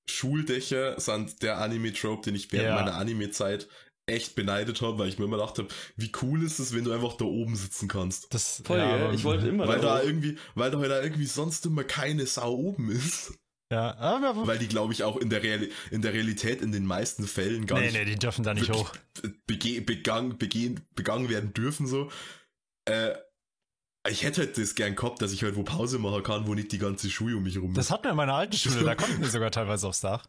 [0.10, 2.76] Schuldächer sind der Anime-Trope, den ich während ja.
[2.76, 3.68] meiner Anime-Zeit
[4.06, 7.14] echt beneidet habe, weil ich mir immer dachte, wie cool ist es, wenn du einfach
[7.14, 8.34] da oben sitzen kannst.
[8.34, 11.66] Das, Voll, ja, ich wollte immer Weil da, da irgendwie, weil da halt irgendwie sonst
[11.66, 13.34] immer keine Sau oben ist.
[13.74, 16.86] Ja, aber weil die, glaube ich, auch in der, Real in der Realität in den
[16.86, 17.96] meisten Fällen gar nee, nicht.
[17.96, 18.92] Nee, die dürfen da nicht hoch.
[19.48, 22.12] Bege begangen, begehen, begangen werden dürfen, so.
[22.86, 23.16] Äh,
[24.08, 26.72] ich hätte halt das gern gehabt, dass ich halt wo Pause machen kann, wo nicht
[26.72, 27.78] die ganze Schule um mich rum ist.
[27.78, 30.28] Das hatten wir in meiner alten Schule, da konnten wir sogar teilweise aufs Dach.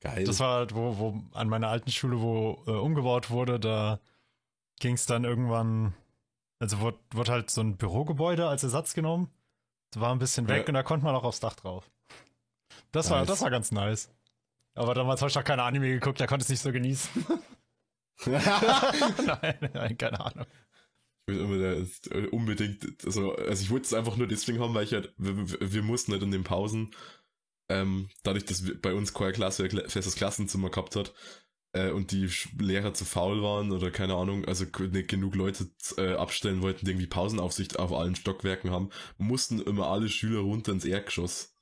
[0.00, 0.24] Geil.
[0.24, 4.00] Das war halt, wo, wo an meiner alten Schule, wo äh, umgebaut wurde, da
[4.80, 5.92] ging es dann irgendwann,
[6.58, 9.30] also wurde, wurde halt so ein Bürogebäude als Ersatz genommen.
[9.90, 10.68] Das war ein bisschen weg ja.
[10.68, 11.90] und da konnte man auch aufs Dach drauf.
[12.94, 13.10] Das nice.
[13.10, 14.08] war, das war ganz nice.
[14.74, 17.26] Aber damals habe ich noch keine Anime geguckt, da konnte es nicht so genießen.
[18.26, 20.46] nein, nein, keine Ahnung.
[21.26, 24.92] Ich will äh, unbedingt, also, also ich wollte es einfach nur deswegen haben, weil ich
[24.92, 25.34] halt, wir,
[25.72, 26.94] wir mussten halt in den Pausen,
[27.68, 31.14] ähm, dadurch, dass bei uns keine Klasse festes Klassenzimmer gehabt hat,
[31.72, 36.14] äh, und die Lehrer zu faul waren oder keine Ahnung, also nicht genug Leute äh,
[36.14, 40.84] abstellen wollten, die irgendwie Pausenaufsicht auf allen Stockwerken haben, mussten immer alle Schüler runter ins
[40.84, 41.53] Erdgeschoss.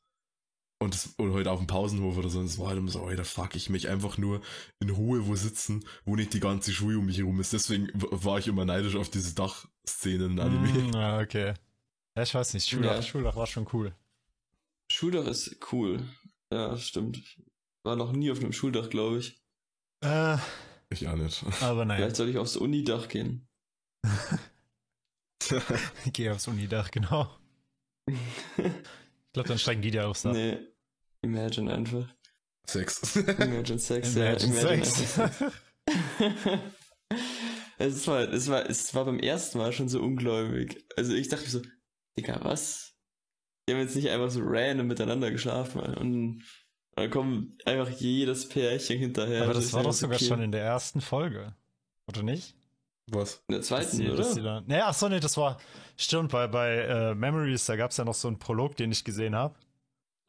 [0.83, 3.25] Und, das, und heute auf dem Pausenhof oder so, das war halt immer so, Alter,
[3.25, 4.41] fuck, ich mich einfach nur
[4.81, 7.53] in Ruhe wo sitzen, wo nicht die ganze Schule um mich herum ist.
[7.53, 10.69] Deswegen war ich immer neidisch auf diese Dachszenen in Anime.
[10.69, 11.55] Mm, ja, okay.
[12.17, 13.03] Ja, ich weiß nicht, Schuldach, ja.
[13.03, 13.95] Schuldach war schon cool.
[14.91, 16.03] Schuldach ist cool.
[16.53, 17.17] Ja, stimmt.
[17.19, 17.39] Ich
[17.85, 19.41] war noch nie auf einem Schuldach, glaube ich.
[20.05, 20.37] Äh,
[20.91, 21.45] Ich auch nicht.
[21.63, 23.47] aber naja, Vielleicht soll ich aufs Unidach gehen.
[26.05, 27.31] ich gehe aufs Unidach, genau.
[29.35, 30.33] Ich glaube, dann steigen die da aufs Dach.
[30.33, 30.59] nee.
[31.23, 32.09] Imagine einfach.
[32.67, 33.17] Sex.
[33.17, 34.33] Imagine Sex, ja.
[34.35, 35.15] Imagine Sex.
[37.79, 40.85] es, war, es, war, es war beim ersten Mal schon so ungläubig.
[40.97, 41.63] Also ich dachte mir so,
[42.17, 42.95] Digga, was?
[43.69, 45.81] Die haben jetzt nicht einfach so random miteinander geschlafen.
[45.81, 46.45] Und
[46.95, 49.45] dann kommt einfach jedes Pärchen hinterher.
[49.45, 50.27] Aber das war doch sogar okay.
[50.27, 51.55] schon in der ersten Folge.
[52.09, 52.55] Oder nicht?
[53.11, 53.43] Was?
[53.49, 54.35] In der zweiten, die- die oder?
[54.43, 55.59] da- Nee, ach so, nee, das war.
[55.97, 59.05] Stimmt, bei, bei äh, Memories, da gab es ja noch so einen Prolog, den ich
[59.05, 59.55] gesehen habe.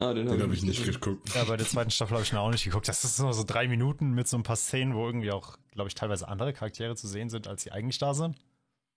[0.04, 1.34] Ah, den, Den hab habe ich nicht geguckt.
[1.34, 2.88] Ja, bei der zweiten Staffel habe ich noch auch nicht geguckt.
[2.88, 5.88] Das ist nur so drei Minuten mit so ein paar Szenen, wo irgendwie auch, glaube
[5.88, 8.36] ich, teilweise andere Charaktere zu sehen sind, als sie eigentlich da sind.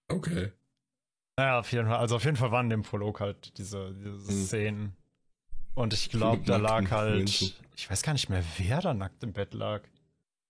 [0.08, 0.52] Okay.
[1.36, 1.98] Naja, auf jeden Fall.
[1.98, 4.44] Also auf jeden Fall waren in dem Prolog halt diese, diese Hm.
[4.46, 4.96] Szenen.
[5.74, 7.16] Und ich glaube, da lag halt.
[7.18, 7.52] Menschen.
[7.76, 9.82] Ich weiß gar nicht mehr, wer da nackt im Bett lag.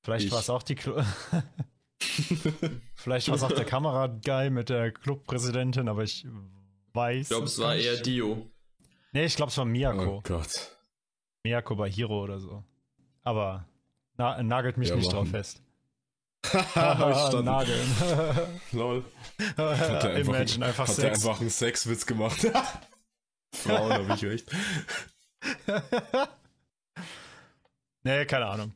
[0.02, 0.32] Vielleicht Ich.
[0.32, 1.02] war es auch die Klo
[2.94, 6.26] Vielleicht war es auch der Kameraguy mit der Clubpräsidentin, aber ich
[6.94, 7.22] weiß.
[7.22, 7.96] Ich glaube, es war eher.
[8.00, 8.46] Dio.
[9.12, 10.16] Nee, ich glaube, es war Miyako.
[10.18, 10.76] Oh Gott.
[11.44, 12.62] Miyako bei Hiro oder so.
[13.22, 13.66] Aber
[14.16, 15.30] na, nagelt mich Ja, nicht drauf machen.
[15.30, 15.62] fest.
[16.44, 17.44] Verstanden.
[17.46, 17.88] Nageln.
[18.72, 19.04] Lol.
[19.56, 19.58] Hat
[20.04, 21.24] er einfach, Imagine einfach hat er Sex.
[21.26, 22.38] einfach einen Sexwitz gemacht.
[23.54, 24.50] Frauen habe ich recht.
[28.04, 28.72] nee, keine Ahnung.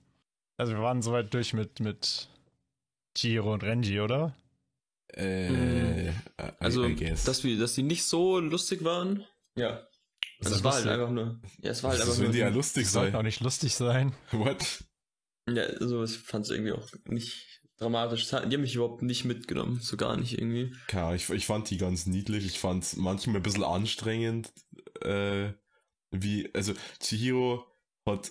[0.56, 2.28] Also wir waren soweit durch mit, mit
[3.16, 4.34] Chihiro und Renji, oder?
[5.14, 6.12] Äh, I-
[6.58, 9.24] Also, dass, wir, dass die nicht so lustig waren.
[9.56, 9.86] Ja.
[10.44, 11.40] Also das es war halt einfach nur.
[11.62, 12.34] Ja, es war halt das einfach nur.
[12.34, 13.24] ja lustig Die sollten auch sein.
[13.26, 14.12] nicht lustig sein.
[14.32, 14.84] What?
[15.48, 18.28] Ja, also ich fand es irgendwie auch nicht dramatisch.
[18.28, 20.72] Die haben mich überhaupt nicht mitgenommen, so gar nicht irgendwie.
[20.86, 22.46] Keine Ahnung, ich, ich fand die ganz niedlich.
[22.46, 24.52] Ich fand es manchmal ein bisschen anstrengend.
[25.00, 25.52] Äh,
[26.12, 27.64] wie, also Chihiro
[28.08, 28.30] hat,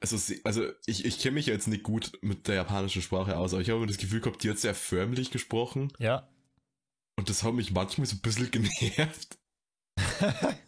[0.00, 3.52] also, sie- also ich, ich kenne mich jetzt nicht gut mit der japanischen Sprache aus,
[3.52, 6.28] aber ich habe immer das Gefühl gehabt, die hat sehr förmlich gesprochen Ja.
[7.16, 9.38] und das hat mich manchmal so ein bisschen genervt.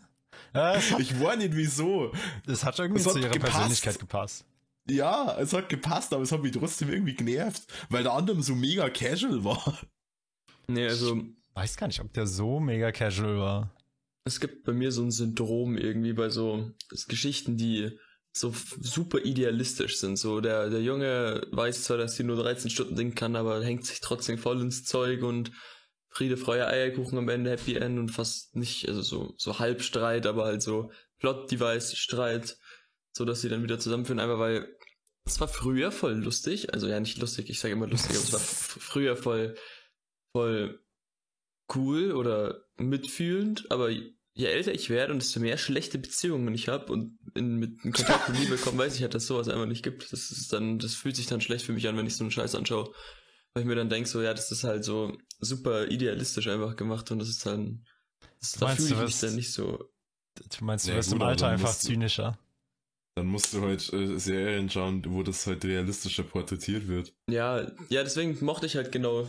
[0.98, 2.12] Ich weiß nicht wieso.
[2.46, 3.52] es hat irgendwie hat zu ihrer gepasst.
[3.52, 4.44] Persönlichkeit gepasst.
[4.88, 8.54] Ja, es hat gepasst, aber es hat mich trotzdem irgendwie genervt, weil der andere so
[8.54, 9.78] mega casual war.
[10.66, 11.22] Nee, also
[11.54, 13.74] Weiß gar nicht, ob der so mega casual war.
[14.24, 16.70] es gibt bei mir so ein Syndrom irgendwie bei so
[17.08, 17.98] Geschichten, die
[18.32, 20.16] so super idealistisch sind.
[20.16, 23.84] So der, der Junge weiß zwar, dass sie nur 13 Stunden denken kann, aber hängt
[23.86, 25.50] sich trotzdem voll ins Zeug und
[26.10, 30.44] Friede, Freude, Eierkuchen am Ende, Happy End und fast nicht, also so, so Halbstreit, aber
[30.44, 32.58] halt so Plot-Device, Streit,
[33.12, 34.68] so dass sie dann wieder zusammenführen, einfach weil
[35.24, 38.32] es war früher voll lustig, also ja nicht lustig, ich sage immer lustig, aber es
[38.32, 39.54] war früher voll,
[40.32, 40.80] voll
[41.74, 46.92] cool oder mitfühlend, aber je älter ich werde und desto mehr schlechte Beziehungen ich habe
[46.92, 49.84] und in, mit in Kontakt mit Liebe komme, weiß ich halt, dass sowas einfach nicht
[49.84, 50.12] gibt.
[50.12, 52.30] Das ist dann, das fühlt sich dann schlecht für mich an, wenn ich so einen
[52.30, 52.92] Scheiß anschaue.
[53.54, 57.10] Weil ich mir dann denke, so, ja, das ist halt so super idealistisch einfach gemacht
[57.10, 57.84] und das ist dann,
[58.40, 59.90] das, da fühle du, ich mich dann nicht so.
[60.58, 62.38] Du meinst, du Ja, wirst gut, im Alter einfach zynischer.
[63.16, 67.12] Dann musst du halt äh, Serien schauen, wo das halt realistischer porträtiert wird.
[67.28, 69.28] Ja, ja, deswegen mochte ich halt genau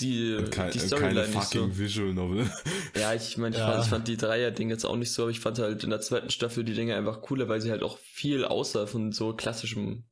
[0.00, 1.60] die, kein, die äh, keine Storyline nicht so.
[1.60, 2.50] fucking Visual Novel.
[2.94, 3.66] Ja, ich meine, ich, Ja.
[3.72, 6.00] fand, ich fand die Dreier-Ding jetzt auch nicht so, aber ich fand halt in der
[6.00, 10.04] zweiten Staffel die Dinge einfach cooler, weil sie halt auch viel außer von so klassischem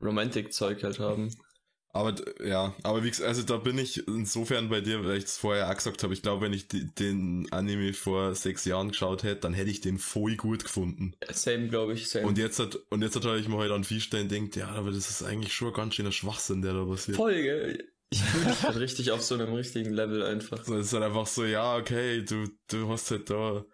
[0.00, 1.36] Romantic-Zeug halt haben.
[1.92, 2.14] Aber
[2.44, 5.68] ja, aber wie gesagt, also da bin ich insofern bei dir, weil ich es vorher
[5.68, 9.40] auch gesagt habe, ich glaube, wenn ich die, den Anime vor sechs Jahren geschaut hätte,
[9.40, 11.14] dann hätte ich den voll gut gefunden.
[11.30, 12.26] Same, glaube ich, same.
[12.28, 15.10] Und jetzt hat, und jetzt hat ich mir heute an Viehstein denkt, ja, aber das
[15.10, 17.16] ist eigentlich schon ganz schöner Schwachsinn, der da passiert.
[17.16, 17.84] Folge.
[18.10, 20.64] Ich fühle mich halt richtig auf so einem richtigen Level einfach.
[20.64, 23.64] So, es ist halt einfach so, ja, okay, du, du hast halt da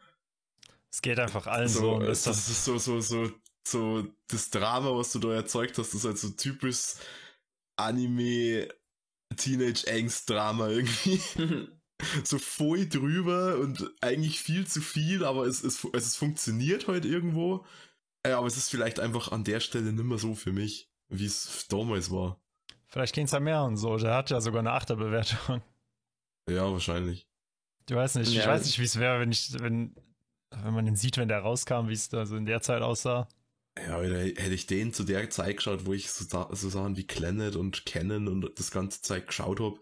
[0.91, 1.81] Es geht einfach allen so.
[1.81, 3.31] so, das, ist das, ist so, so, so,
[3.67, 6.95] so, das Drama, was du da erzeugt hast, ist halt so typisch
[7.77, 8.69] Anime
[9.37, 11.21] Teenage-Angst-Drama irgendwie.
[12.25, 17.05] so voll drüber und eigentlich viel zu viel, aber es, es, es, es funktioniert halt
[17.05, 17.65] irgendwo.
[18.27, 21.67] Ja, aber es ist vielleicht einfach an der Stelle nimmer so für mich, wie es
[21.69, 22.41] damals war.
[22.89, 23.97] vielleicht gehen es ja mehr und so.
[23.97, 25.63] Der hat ja sogar eine Achterbewertung.
[26.49, 27.27] Ja, wahrscheinlich.
[27.89, 28.49] Ich weiß nicht, ich Ja.
[28.49, 29.95] weiß nicht, wie es wäre, wenn ich, wenn,
[30.51, 33.29] wenn man den sieht, wenn der rauskam, wie es da so in der Zeit aussah.
[33.79, 37.05] Ja, oder hätte ich den zu der Zeit geschaut, wo ich so, so Sachen wie
[37.05, 39.79] Planet und Canon und das ganze Zeit geschaut habe,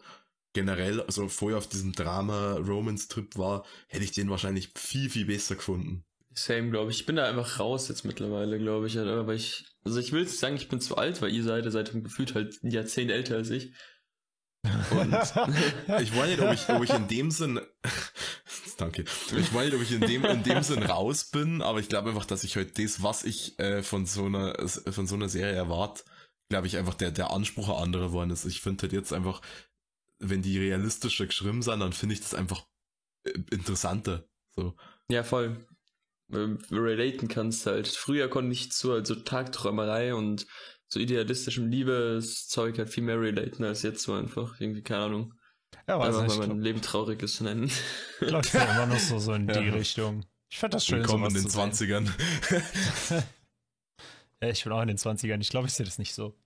[0.52, 6.04] generell, also vorher auf diesem Drama-Romance-Trip war, hätte ich den wahrscheinlich viel, viel besser gefunden.
[6.36, 7.00] Same, glaube ich.
[7.00, 8.98] Ich bin da einfach raus jetzt mittlerweile, glaube ich.
[8.98, 11.70] Aber ich, also ich will jetzt sagen, ich bin zu alt, weil ihr seid, ihr
[11.70, 13.72] seid gefühlt halt ein Jahrzehnt älter als ich.
[14.64, 15.12] Und
[16.00, 17.60] ich weiß nicht, ob ich, ob ich in dem Sinn,
[18.78, 21.88] danke, ich weiß nicht, ob ich in dem, in dem Sinn raus bin, aber ich
[21.88, 25.28] glaube einfach, dass ich heute das, was ich äh, von so einer, von so einer
[25.28, 26.04] Serie erwarte,
[26.48, 28.46] glaube ich einfach der, der Anspruch ein anderer geworden ist.
[28.46, 29.42] Ich finde halt jetzt einfach,
[30.18, 32.66] wenn die realistischer geschrieben sind, dann finde ich das einfach
[33.24, 34.26] äh, interessanter.
[34.54, 34.74] So.
[35.10, 35.58] Ja, voll.
[36.30, 37.86] Relaten kannst halt.
[37.86, 40.46] Früher konnte ich zu also Tagträumerei und
[40.94, 44.60] so idealistischem Liebeszeug halt viel mehr relaten als jetzt so einfach.
[44.60, 45.34] Irgendwie, keine Ahnung.
[45.86, 46.38] Ja, weiß Einfach nicht.
[46.38, 47.70] weil mein Leben traurig ist zu nennen.
[48.20, 49.72] Ich glaube, immer noch so, so in die Ja.
[49.74, 50.24] Richtung.
[50.48, 51.00] Ich fand das schön.
[51.00, 52.06] Willkommen in den zu sehen.
[52.08, 53.22] 20ern.
[54.42, 55.40] Ja, ich bin auch in den 20ern.
[55.40, 56.36] Ich glaube, ich sehe das nicht so.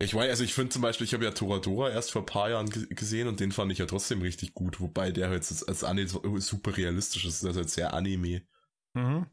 [0.00, 2.50] Ich weiß, also ich finde zum Beispiel, ich habe ja Toradora erst vor ein paar
[2.50, 5.62] Jahren ge- gesehen und den fand ich ja trotzdem richtig gut, wobei der halt als,
[5.62, 6.08] als Anime
[6.40, 8.44] super realistisch ist, also halt sehr Anime-mäßig
[8.94, 9.26] Mhm.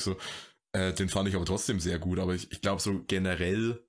[0.00, 0.16] so.
[0.72, 3.82] Äh, den fand ich aber trotzdem sehr gut, aber ich, ich glaube so generell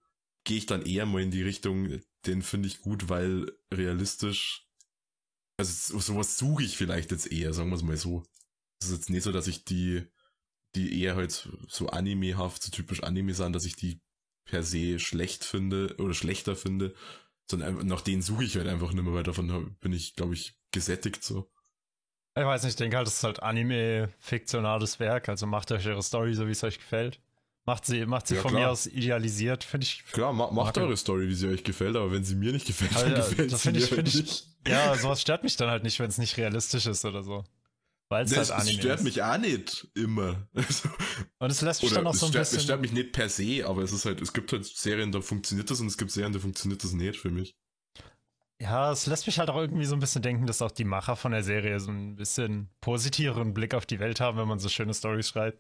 [0.45, 4.67] gehe ich dann eher mal in die Richtung, den finde ich gut, weil realistisch,
[5.57, 8.23] also so- sowas suche ich vielleicht jetzt eher, sagen wir es mal so.
[8.81, 10.03] Es ist jetzt nicht so, dass ich die,
[10.75, 14.01] die eher halt so animehaft, so typisch Anime sind, dass ich die
[14.45, 16.95] per se schlecht finde oder schlechter finde,
[17.49, 20.55] sondern nach denen suche ich halt einfach nicht mehr, weil davon bin ich, glaube ich,
[20.71, 21.51] gesättigt so.
[22.35, 25.29] Ich weiß nicht, ich denke halt, das ist halt Anime-fiktionales Werk.
[25.29, 27.19] Also macht euch eure Story so, wie es euch gefällt.
[27.65, 28.63] Macht sie, macht sie Ja, von klar.
[28.63, 30.03] mir aus idealisiert, finde ich.
[30.11, 32.95] Klar, ma macht eure Story, wie sie euch gefällt, aber wenn sie mir nicht gefällt,
[32.95, 34.47] dann ja, gefällt sie finde mir ich- halt nicht.
[34.67, 37.43] Ja, sowas stört mich dann halt nicht, wenn es nicht realistisch ist oder so.
[38.11, 39.03] Weil es halt es Anime stört ist.
[39.03, 40.47] mich auch nicht immer.
[40.55, 40.89] Also,
[41.37, 42.63] Und es lässt mich dann auch es, so ein stört, es bisschen.
[42.63, 45.69] stört mich nicht per se, aber es ist halt, es gibt halt Serien, da funktioniert
[45.69, 47.55] das und es gibt Serien, da funktioniert das nicht für mich.
[48.61, 51.15] Ja, es lässt mich halt auch irgendwie so ein bisschen denken, dass auch die Macher
[51.15, 54.67] von der Serie so ein bisschen positiveren Blick auf die Welt haben, wenn man so
[54.67, 55.59] schöne Storys schreibt.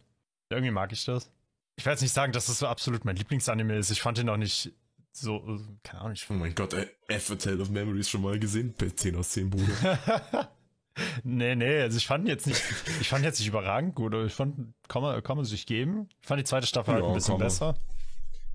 [0.49, 1.31] Irgendwie mag ich das.
[1.77, 3.89] Ich werde jetzt nicht sagen, dass es so absolut mein Lieblingsanime ist.
[3.89, 4.73] Ich fand ihn auch nicht
[5.13, 5.39] so,
[5.81, 6.73] keine Ahnung, ich Oh mein Gott,
[7.07, 8.73] F A Tale of Memories schon mal gesehen?
[8.77, 10.49] Bei 10 aus 10, Bruder.
[11.23, 12.61] nee, nee, also ich fand ihn jetzt nicht,
[12.99, 15.65] ich fand ihn jetzt nicht überragend gut, aber ich fand, kann man, kann man sich
[15.65, 16.09] geben.
[16.21, 17.75] Ich fand die zweite Staffel halt Ja, ein bisschen besser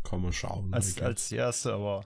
[0.03, 0.73] Kann man schauen.
[0.75, 2.05] als, als die erste, aber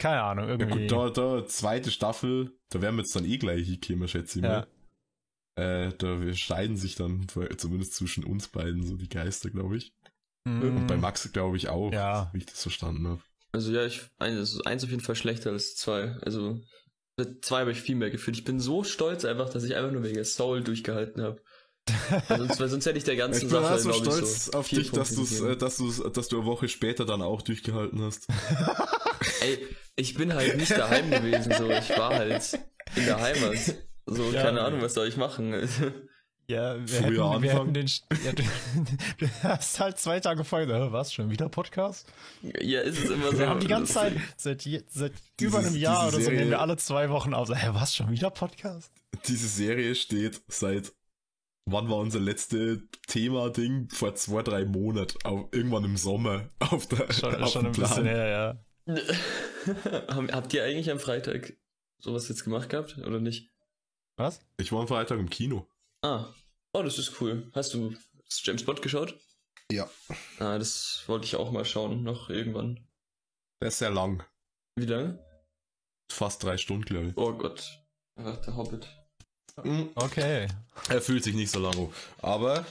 [0.00, 0.88] keine Ahnung, ja irgendwie.
[0.88, 4.44] gut, da, da, zweite Staffel, da werden wir jetzt dann eh gleich hinkommen, schätze ich
[4.44, 4.66] ja.
[5.56, 5.86] mal.
[5.88, 7.26] Äh, da wir scheiden sich dann,
[7.56, 9.92] zumindest zwischen uns beiden, so die Geister, glaube ich.
[10.46, 12.30] Und bei Mm, Max, glaube ich, auch, Ja.
[12.32, 13.20] wie ich das verstanden habe.
[13.52, 16.16] Also ja, ich, eins, eins auf jeden Fall schlechter als zwei.
[16.22, 16.60] Also
[17.18, 18.38] mit zwei habe ich viel mehr gefühlt.
[18.38, 21.42] Ich bin so stolz einfach, dass ich einfach nur wegen Soul durchgehalten habe.
[22.28, 24.02] Also, sonst, weil sonst hätte ich der ganzen Ich bin Sache, auch so glaub ich,
[24.04, 27.20] stolz so auf dich, dass du äh, dass du's, dass du eine Woche später dann
[27.22, 28.28] auch durchgehalten hast.
[29.42, 29.58] Ey,
[29.96, 31.70] ich bin halt nicht daheim gewesen, so.
[31.70, 32.58] Ich war halt
[32.96, 33.56] in der Heimat.
[34.06, 34.42] So, Ja.
[34.42, 35.54] keine Ahnung, was soll ich machen.
[36.48, 37.86] Ja, wir Früher hätten, wir hätten den.
[38.24, 38.42] Ja, du,
[39.18, 40.90] du hast halt zwei Tage vorher.
[40.90, 41.12] Was?
[41.12, 42.12] Schon wieder Podcast?
[42.60, 43.38] ja, ist es immer so.
[43.38, 46.38] Wir haben die ganze Zeit, seit, je, seit Dieses- über einem Jahr oder so, Serie-
[46.38, 47.46] nehmen wir alle zwei Wochen auf.
[47.46, 47.94] So, Hä, was?
[47.94, 48.90] Schon wieder Podcast?
[49.28, 50.92] Diese Serie steht seit,
[51.66, 53.88] wann war unser letzte Thema-Ding?
[53.92, 58.02] Vor zwei, drei Monaten, auf, irgendwann im Sommer, auf der Schon, auf schon ein bisschen
[58.02, 58.06] Plan.
[58.06, 58.64] her, ja.
[60.32, 61.54] Habt ihr eigentlich am Freitag
[61.98, 63.50] sowas jetzt gemacht gehabt oder nicht?
[64.16, 64.40] Was?
[64.58, 65.66] Ich war am Freitag im Kino.
[66.02, 66.32] Ah.
[66.72, 67.50] Oh, das ist cool.
[67.52, 69.18] Hast du das James Bond geschaut?
[69.72, 69.88] Ja.
[70.38, 72.86] Ah, das wollte ich auch mal schauen, noch irgendwann.
[73.60, 74.24] Der ist sehr lang.
[74.76, 75.24] Wie lange?
[76.10, 77.16] Fast drei Stunden, glaube ich.
[77.16, 77.80] Oh Gott.
[78.16, 78.88] Ach, der Hobbit.
[79.62, 79.90] Mhm.
[79.94, 80.48] Okay.
[80.88, 81.92] Er fühlt sich nicht so lang an.
[82.18, 82.66] Aber,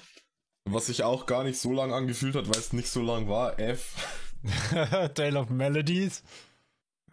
[0.65, 3.59] was sich auch gar nicht so lang angefühlt hat, weil es nicht so lang war,
[3.59, 3.95] F,
[5.16, 6.24] Tale of Melodies.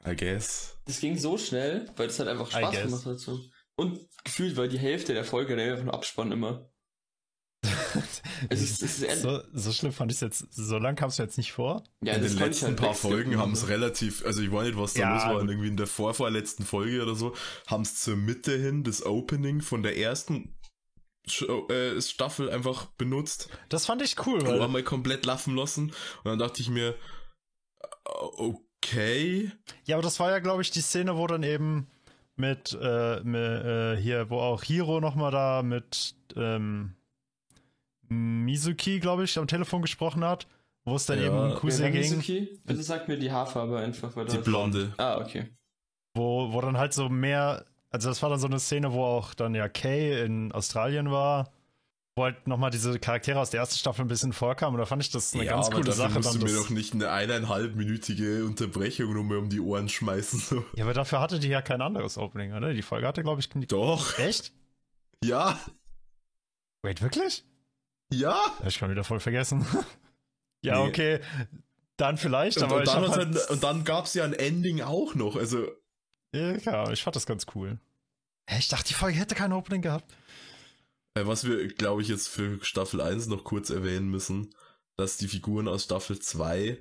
[0.06, 0.78] I guess.
[0.84, 3.18] Das ging so schnell, weil das halt einfach Spaß gemacht hat.
[3.18, 3.40] So.
[3.76, 6.70] Und gefühlt war die Hälfte der Folge dann einfach nur Abspann immer.
[8.50, 10.54] Es ist, es ist so, so schlimm fand ich es jetzt.
[10.54, 11.82] So lang kam es jetzt nicht vor.
[12.02, 12.94] ja, in den letzten halt paar.
[12.94, 15.50] Folgen haben es relativ, also ich weiß nicht, was da Ja, los war, gut.
[15.50, 17.34] irgendwie in der vorvorletzten Folge oder so,
[17.66, 20.54] haben es zur Mitte hin das Opening von der ersten
[21.28, 25.86] Show, äh, Staffel einfach benutzt, Das fand ich cool, und weil einmal komplett laufen lassen
[25.90, 26.94] und dann dachte ich mir,
[28.06, 29.50] okay,
[29.84, 31.86] Ja, aber das war ja, glaube ich, die Szene, wo dann eben
[32.36, 36.94] mit, äh, mit äh, hier, wo auch Hiro nochmal da mit ähm,
[38.08, 40.46] Mizuki, glaube ich, am Telefon gesprochen hat,
[40.84, 41.26] wo es dann Ja.
[41.26, 42.60] eben um Kuse war ging, Mizuki?
[42.64, 44.14] Bitte sag mir die Haarfarbe einfach.
[44.16, 44.92] Weil die Blonde.
[44.98, 45.48] Ah, okay.
[46.14, 49.34] wo, wo dann halt so mehr, also das war dann so eine Szene, wo auch
[49.34, 51.50] dann ja Kay in Australien war,
[52.16, 55.02] wo halt nochmal diese Charaktere aus der ersten Staffel ein bisschen vorkamen und da fand
[55.02, 56.14] ich das eine ja, ganz aber coole dafür Sache.
[56.14, 60.40] musst Dann du mir doch nicht eine eineinhalbminütige Unterbrechung nur mehr um die Ohren schmeißen.
[60.40, 60.64] So.
[60.74, 62.72] ja, aber dafür hatte die ja kein anderes Opening, oder?
[62.72, 64.52] Die Folge hatte, glaube ich, Doch, echt?
[65.22, 65.60] ja,
[66.82, 67.44] Wait, wirklich?
[68.12, 68.38] ja.
[68.66, 69.66] Ich schon wieder voll vergessen.
[70.62, 70.88] ja, Nee.
[70.88, 71.20] okay.
[71.98, 74.24] Dann vielleicht, Und, aber und, ich dann hab hat's halt, halt, und dann gab's ja
[74.24, 75.36] ein Ending auch noch.
[75.36, 75.66] Also
[76.34, 77.78] Ja, ich fand das ganz cool.
[78.58, 80.04] Ich dachte, die Folge hätte kein Opening gehabt.
[81.16, 84.54] Äh, was wir, glaube ich, jetzt für Staffel 1 noch kurz erwähnen müssen,
[84.96, 86.78] dass die Figuren aus Staffel 2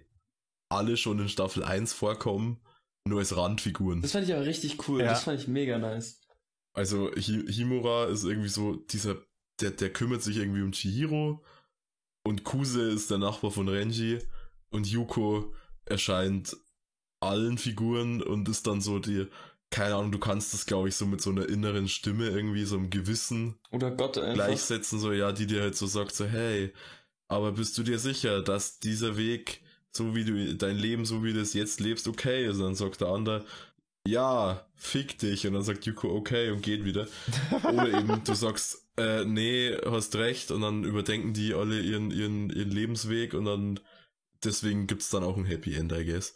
[0.70, 2.60] alle schon in Staffel 1 vorkommen,
[3.08, 4.02] nur als Randfiguren.
[4.02, 5.02] Das fand ich aber richtig cool.
[5.02, 5.08] Ja.
[5.08, 6.20] Das fand ich mega nice.
[6.74, 9.18] Also Hi Himura ist irgendwie so dieser,
[9.62, 11.42] der, der kümmert sich irgendwie um Chihiro
[12.26, 14.20] und Kuse ist der Nachbar von Renji
[14.70, 15.54] und Yuko
[15.86, 16.58] erscheint
[17.22, 19.28] allen Figuren und ist dann so die,
[19.76, 22.78] keine Ahnung, du kannst das glaube ich so mit so einer inneren Stimme irgendwie, so
[22.78, 24.45] einem Gewissen Oder Gott einfach.
[24.45, 26.71] gleichsetzen, so ja, die dir halt so sagt, so hey,
[27.28, 29.61] aber bist du dir sicher, dass dieser Weg,
[29.91, 32.55] so wie du dein Leben, so wie du es jetzt lebst, okay ist?
[32.55, 33.43] Und dann sagt der andere,
[34.07, 35.45] ja, fick dich.
[35.45, 37.07] Und dann sagt Yuko okay und geht wieder.
[37.63, 40.51] Oder eben du sagst, äh, nee, hast recht.
[40.51, 43.80] Und dann überdenken die alle ihren, ihren, ihren Lebensweg und dann
[44.41, 46.34] deswegen gibt's dann auch ein Happy End, I guess.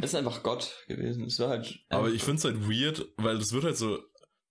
[0.00, 1.24] Es ist einfach Gott gewesen.
[1.24, 1.78] Es war halt.
[1.88, 3.98] Aber ich find's halt weird, weil das wird halt so,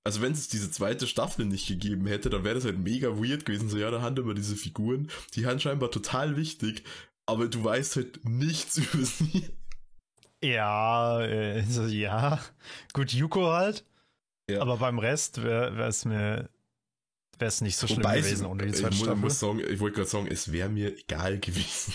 [0.03, 3.45] also wenn es diese zweite Staffel nicht gegeben hätte, dann wäre das halt mega weird
[3.45, 3.69] gewesen.
[3.69, 6.83] So, ja, da haben wir diese Figuren, die haben scheinbar total wichtig,
[7.25, 9.49] aber du weißt halt nichts über sie.
[10.43, 12.39] Ja, äh, so, ja.
[12.93, 13.85] Gut, Yuko halt.
[14.49, 14.61] Ja.
[14.61, 16.49] Aber beim Rest wäre es mir
[17.37, 19.15] wäre es nicht so schlimm Wobei gewesen es- ohne die ich, zweite mu- Staffel.
[19.21, 21.93] muss sagen, ich wollte gerade sagen, es wäre mir egal gewesen.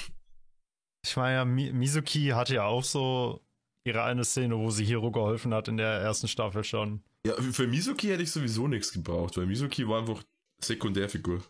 [1.04, 3.40] Ich meine ja, Mi Mizuki hatte ja auch so
[3.84, 7.02] ihre eine Szene, wo sie Hiro geholfen hat in der ersten Staffel schon.
[7.26, 10.22] Ja, für Mizuki hätte ich sowieso nichts gebraucht, weil Mizuki war einfach
[10.62, 11.42] Sekundärfigur.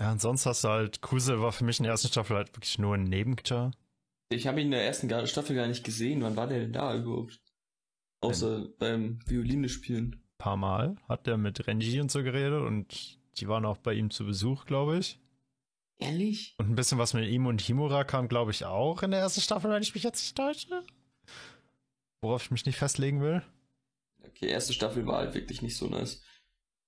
[0.00, 2.54] Ja, und sonst hast du halt, Kuse war für mich in der ersten Staffel halt
[2.56, 3.70] wirklich nur ein Nebencharakter.
[4.28, 6.22] Ich habe ihn in der ersten gar- Staffel gar nicht gesehen.
[6.22, 7.40] Wann war der denn da überhaupt?
[8.20, 10.20] Außer beim Violine spielen.
[10.38, 14.10] paar Mal hat der mit Renji und so geredet und die waren auch bei ihm
[14.10, 15.20] zu Besuch, glaube ich.
[15.98, 16.54] Ehrlich?
[16.58, 19.40] Und ein bisschen was mit ihm und Himura kam, glaube ich, auch in der ersten
[19.40, 20.82] Staffel, wenn ich mich jetzt nicht täusche.
[22.20, 23.42] Worauf ich mich nicht festlegen will.
[24.22, 26.22] Okay, erste Staffel war halt wirklich nicht so nice.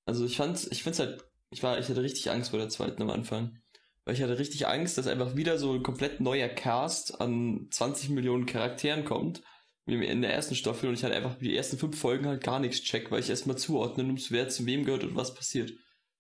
[0.05, 3.01] Also ich fand's, ich find's halt, ich war, ich hatte richtig Angst vor der zweiten
[3.03, 3.59] am Anfang.
[4.05, 8.11] Weil ich hatte richtig Angst, dass einfach wieder so ein komplett neuer Cast an 20
[8.11, 9.43] Millionen Charakteren kommt.
[9.85, 12.59] Wie in der ersten Staffel und ich halt einfach die ersten fünf Folgen halt gar
[12.59, 15.73] nichts check, weil ich erstmal zuordnen muss, wer zu wem gehört und was passiert.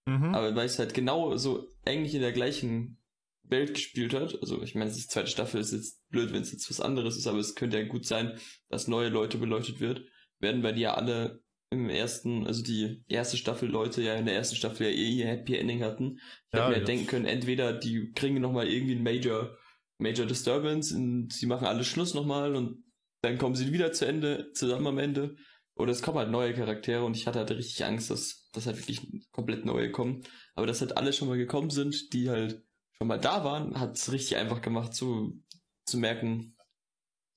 [0.08, 0.34] Mhm.
[0.34, 2.98] Aber weil es halt genau so eigentlich in der gleichen
[3.42, 6.68] Welt gespielt hat, also ich meine, die zweite Staffel ist jetzt blöd, wenn es jetzt
[6.70, 8.38] was anderes ist, aber es könnte ja gut sein,
[8.68, 10.02] dass neue Leute beleuchtet wird,
[10.40, 14.34] werden wir die ja alle im ersten, also die erste Staffel Leute ja in der
[14.34, 16.18] ersten Staffel ja eh ihr Happy Ending hatten.
[16.50, 16.84] Ich Ja, hätte mir ja.
[16.84, 19.56] denken können, entweder die kriegen nochmal irgendwie ein Major,
[19.98, 22.84] Major Disturbance und sie machen alles Schluss nochmal und
[23.22, 25.36] dann kommen sie wieder zu Ende, zusammen am Ende.
[25.74, 28.76] Oder es kommen halt neue Charaktere und ich hatte halt richtig Angst, dass, dass halt
[28.78, 30.22] wirklich komplett neue kommen.
[30.54, 32.62] Aber dass halt alle schon mal gekommen sind, die halt
[32.96, 35.42] schon mal da waren, hat es richtig einfach gemacht zu,
[35.86, 36.54] zu merken,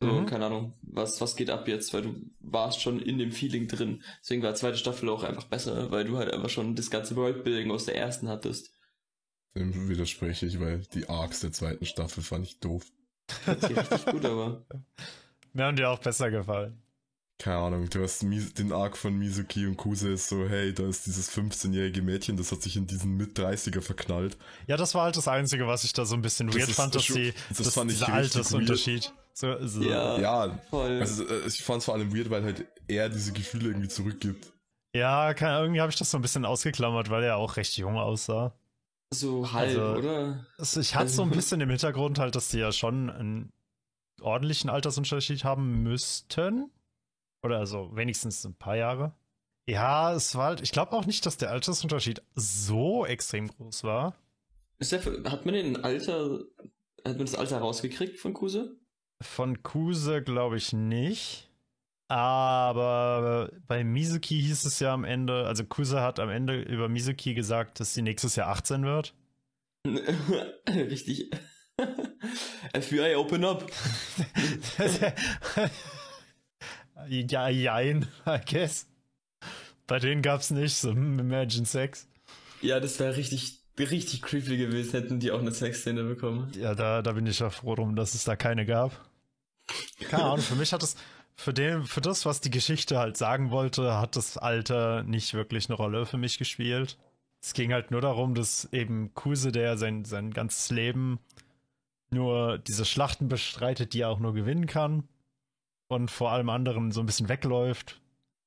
[0.03, 0.25] so, Mhm.
[0.25, 4.03] keine Ahnung, was, was geht ab jetzt, weil du warst schon in dem Feeling drin.
[4.21, 7.15] Deswegen war die zweite Staffel auch einfach besser, weil du halt einfach schon das ganze
[7.15, 8.73] Worldbuilding aus der ersten hattest.
[9.55, 12.83] Dem widerspreche ich, weil die Arcs der zweiten Staffel fand ich doof.
[13.27, 14.65] Fand ich richtig gut, aber.
[15.53, 16.81] Mir haben die auch besser gefallen.
[17.41, 21.07] Keine Ahnung, du hast den Arc von Mizuki und Kuse ist so, hey, da ist
[21.07, 24.37] dieses 15-jährige Mädchen, das hat sich in diesen Mit-30er verknallt.
[24.67, 26.75] Ja, das war halt das Einzige, was ich da so ein bisschen Das weird ist
[26.75, 29.11] fand, dass schon- die, das dass fand ich dieser Altersunterschied.
[29.33, 29.81] So, so.
[29.81, 30.19] Ja.
[30.19, 30.99] Ja, Voll.
[30.99, 34.51] also äh, ich fand es vor allem weird, weil halt er diese Gefühle irgendwie zurückgibt.
[34.93, 37.97] Ja, keine, irgendwie habe ich das so ein bisschen ausgeklammert, weil er auch recht jung
[37.97, 38.53] aussah.
[39.11, 40.45] so halb, also- oder?
[40.59, 43.51] Also ich hatte so ein bisschen im Hintergrund halt, dass die ja schon einen
[44.21, 46.69] ordentlichen Altersunterschied haben müssten.
[47.43, 49.13] Oder also wenigstens ein paar Jahre.
[49.67, 54.15] Ja, es war halt, ich glaube auch nicht, dass der Altersunterschied so extrem groß war.
[54.79, 56.39] Ist der, hat man den Alter,
[57.05, 58.77] hat man das Alter rausgekriegt von Kuse?
[59.21, 61.51] Von Kuse glaube ich nicht.
[62.07, 67.33] Aber bei Mizuki hieß es ja am Ende, also Kuse hat am Ende über Mizuki
[67.33, 69.13] gesagt, dass sie nächstes Jahr 18 wird.
[70.67, 71.31] Richtig.
[72.73, 73.71] FBI, open up.
[77.07, 78.87] ja, jein, I guess.
[79.87, 82.07] Bei denen gab's nicht so hm, Imagine Sex.
[82.61, 86.51] Ja, das wäre richtig, richtig creepy gewesen, hätten die auch eine Sexszene bekommen.
[86.57, 89.09] Ja, da, da bin ich ja froh drum, dass es da keine gab.
[90.09, 90.95] Keine Ahnung, für mich hat es,
[91.35, 95.69] für, den, für das, was die Geschichte halt sagen wollte, hat das Alter nicht wirklich
[95.69, 96.97] eine Rolle für mich gespielt.
[97.41, 101.19] Es ging halt nur darum, dass eben Kuse, der sein, sein ganzes Leben
[102.11, 105.07] nur diese Schlachten bestreitet, die er auch nur gewinnen kann
[105.91, 108.01] und vor allem anderen so ein bisschen wegläuft.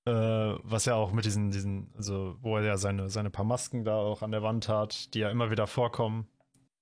[0.07, 3.85] Äh, was ja auch mit diesen, diesen, also wo er ja seine, seine paar Masken
[3.85, 6.27] da auch an der Wand hat, die ja immer wieder vorkommen.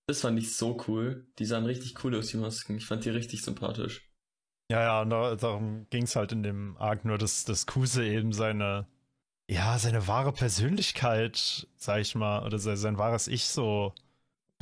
[0.06, 1.26] Das fand ich so cool.
[1.38, 2.76] Die sahen richtig cool aus, die Masken.
[2.76, 4.08] Ich fand die richtig sympathisch.
[4.70, 8.04] Ja, ja, und da, darum ging es halt in dem Arc nur, dass, dass Kuse
[8.04, 8.86] eben seine,
[9.48, 13.94] ja, seine wahre Persönlichkeit, sag ich mal, oder sein, sein wahres Ich so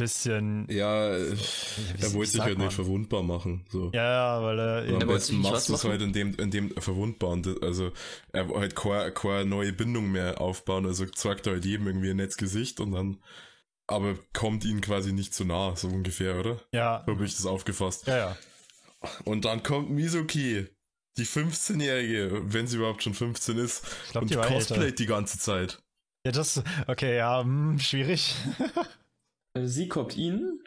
[0.00, 0.66] bisschen.
[0.70, 2.66] Ja, wie- er wollte sich halt man?
[2.66, 3.64] nicht verwundbar machen.
[3.70, 3.90] So.
[3.94, 4.02] Ja,
[4.38, 6.70] ja, weil er Und eben, am besten machst du es halt in dem, in dem
[6.80, 7.30] verwundbar.
[7.30, 7.92] Und das- also
[8.32, 10.84] er wollte halt keine, keine neue Bindung mehr aufbauen.
[10.86, 13.22] Also zeigt er halt jedem irgendwie ein nettes Gesicht und dann
[13.86, 16.60] aber kommt ihnen quasi nicht zu nah, so ungefähr, oder?
[16.72, 18.06] ja, So habe ich das aufgefasst.
[18.06, 18.36] ja, ja.
[19.24, 20.66] Und dann kommt Mizuki,
[21.16, 24.56] die 15-Jährige, wenn sie überhaupt schon 15 ist, Ich glaube, und die war älter.
[24.56, 25.82] cosplayt die ganze Zeit.
[26.24, 28.34] Ja, das, okay, ja, hm, schwierig.
[29.54, 30.60] Also sie kommt ihn.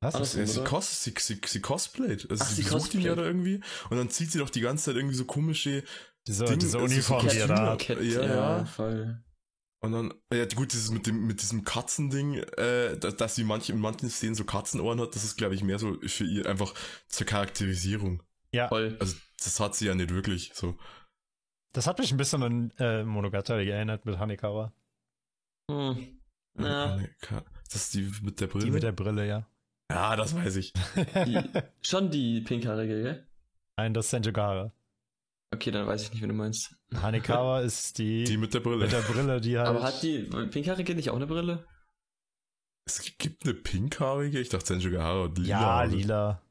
[0.00, 0.14] Was?
[0.14, 0.68] Ja, sie, oder?
[0.68, 2.30] cos sie, sie, sie cosplayt.
[2.30, 3.60] Also Ach, sie sie sucht ihn ja da irgendwie
[3.90, 5.82] und dann zieht sie doch die ganze Zeit irgendwie so komische
[6.26, 7.88] Diese, Ding, diese es ist so Uniform, die er da hat.
[7.88, 9.22] Ja, ja, voll.
[9.80, 13.72] Und dann, ja gut, dieses mit dem, mit diesem Katzending, äh, dass, dass sie manche,
[13.72, 16.72] in manchen Szenen so Katzenohren hat, das ist, glaube ich, mehr so für ihr einfach
[17.08, 18.22] zur Charakterisierung.
[18.52, 18.96] Ja, Voll.
[19.00, 20.78] Also, das hat sie ja nicht wirklich, so.
[21.74, 24.72] das hat mich ein bisschen an äh, Monogatari erinnert mit Hanekawa.
[25.70, 26.20] Hm.
[26.58, 26.98] Ja.
[26.98, 28.64] Äh, Ka- Das ist die mit der Brille?
[28.66, 29.46] Die mit der Brille, ja.
[29.90, 30.72] ja, das weiß ich.
[31.26, 31.38] Die,
[31.82, 33.26] schon die pinkhaarige, gell?
[33.76, 34.72] Nein, das ist Senjugara.
[35.52, 36.76] Okay, dann weiß ich nicht, wen du meinst.
[36.94, 38.78] Hanekawa ist die, Die mit der Brille.
[38.84, 39.68] mit der Brille, die halt.
[39.68, 41.64] Aber hat die pinkhaarige nicht auch eine Brille?
[42.86, 44.38] es gibt eine pinkhaarige?
[44.40, 45.48] Ich dachte, Senjugahara und lila.
[45.60, 46.42] ja, lila.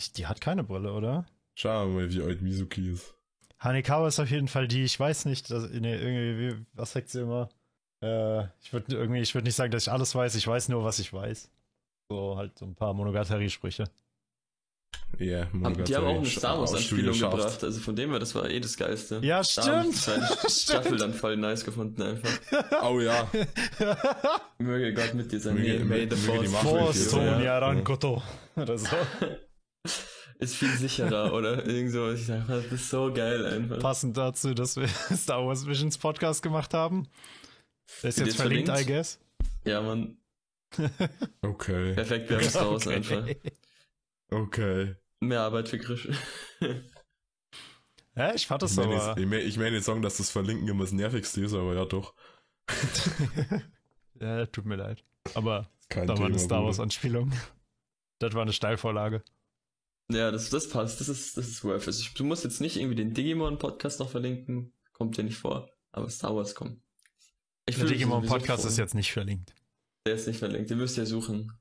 [0.00, 1.26] Ich, die hat keine Brille, oder?
[1.54, 3.14] Schauen wir mal, wie alt Mizuki ist.
[3.58, 7.08] Hanekawa ist auf jeden Fall die, ich weiß nicht, dass, nee, irgendwie, wie- was sagt
[7.10, 7.48] sie immer?
[8.02, 10.84] Äh, ich würde irgendwie, ich würde nicht sagen, dass ich alles weiß, ich weiß nur,
[10.84, 11.50] was ich weiß.
[12.10, 13.84] So halt so ein paar Monogatari-Sprüche.
[15.18, 18.50] Ja, Haben, die haben auch eine Star Wars-Anspielung gebracht, also von dem her, das war
[18.50, 19.20] eh das Geilste.
[19.22, 19.86] Ja, stimmt.
[19.86, 21.00] die zweite Staffel stimmt.
[21.00, 22.30] dann voll nice gefunden einfach.
[22.82, 23.28] Oh ja.
[24.58, 25.54] Möge Gott mit dir sein.
[25.56, 27.20] Möge- May, may the Force sein.
[27.24, 27.58] Sonia ja.
[27.58, 28.22] Rankoto.
[28.56, 28.88] Oder so.
[30.38, 31.64] Ist viel sicherer, oder?
[31.66, 33.78] Irgend so, ich sag, das ist so geil einfach.
[33.78, 37.08] Passend dazu, dass wir Star Wars Visions Podcast gemacht haben.
[38.02, 38.88] Der ist jetzt jetzt verlinkt, I verlinkt?
[38.90, 39.20] guess.
[39.64, 40.16] Ja, man,
[41.42, 41.94] Okay.
[41.94, 42.96] perfekt, wir haben es raus Okay.
[42.96, 43.28] einfach.
[44.30, 44.96] Okay.
[45.20, 46.08] Mehr Arbeit für Grisch.
[48.18, 49.08] Ja, ich fand das Ich meine, aber.
[49.10, 51.74] jetzt- ich meine, ich meine jetzt sagen, dass das Verlinken immer das Nervigste ist, aber
[51.74, 52.14] ja doch.
[54.20, 55.04] ja, tut mir leid.
[55.34, 56.66] Aber Kein da war eine Thema, Star Bruder.
[56.68, 57.32] Wars Anspielung.
[58.18, 59.22] Das war eine Steilvorlage.
[60.10, 62.12] Ja, das, das passt, das ist, das ist worth it.
[62.18, 66.34] Du musst jetzt nicht irgendwie den Digimon-Podcast noch verlinken, kommt dir nicht vor, aber Star
[66.34, 66.80] Wars kommt.
[67.68, 68.68] Ich Der fühle mich Digimon sowieso Podcast froh.
[68.68, 69.54] ist jetzt nicht verlinkt.
[70.06, 71.52] Der ist nicht verlinkt, den müsst ihr suchen.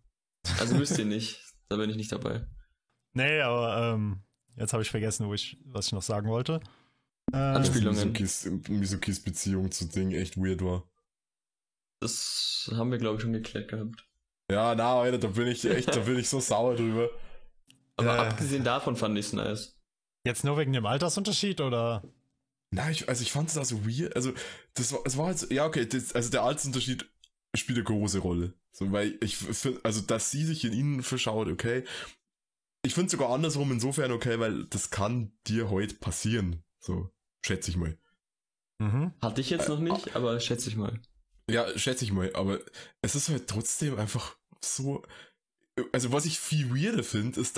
[0.60, 1.40] Also müsst ihr nicht,
[1.70, 2.46] da bin ich nicht dabei.
[3.14, 4.24] Nee, aber ähm,
[4.56, 6.60] jetzt habe ich vergessen, wo ich, was ich noch sagen wollte.
[7.32, 8.12] Dass Anspielungen.
[8.12, 10.84] Mizukis, Mizukis Beziehung zu Ding echt weird war.
[12.02, 14.06] Das haben wir, glaube ich, schon geklärt gehabt.
[14.52, 17.10] Ja, na, Alter, da bin ich echt, da bin ich so sauer drüber.
[17.98, 18.20] Aber Äh.
[18.28, 19.76] abgesehen davon fand ich es nice.
[20.26, 22.04] jetzt nur wegen dem Altersunterschied oder?
[22.72, 24.16] Nein, ich, also ich fand es da so weird.
[24.16, 24.34] Also,
[24.74, 27.10] das war, es war halt so, ja, okay, das, also der Altersunterschied
[27.56, 28.54] spielt eine große Rolle.
[28.72, 31.84] So, weil ich finde, also, dass sie sich in ihnen verschaut, okay.
[32.84, 36.64] Ich finde sogar andersrum insofern okay, weil das kann dir heute passieren.
[36.80, 37.10] So,
[37.44, 37.98] schätze ich mal.
[38.80, 39.14] Mhm.
[39.22, 41.00] Hatte ich jetzt noch nicht, aber schätze ich mal.
[41.50, 42.60] Ja, schätze ich mal, aber
[43.02, 45.04] es ist halt trotzdem einfach so.
[45.92, 47.54] Also, was ich viel weirder finde, ist,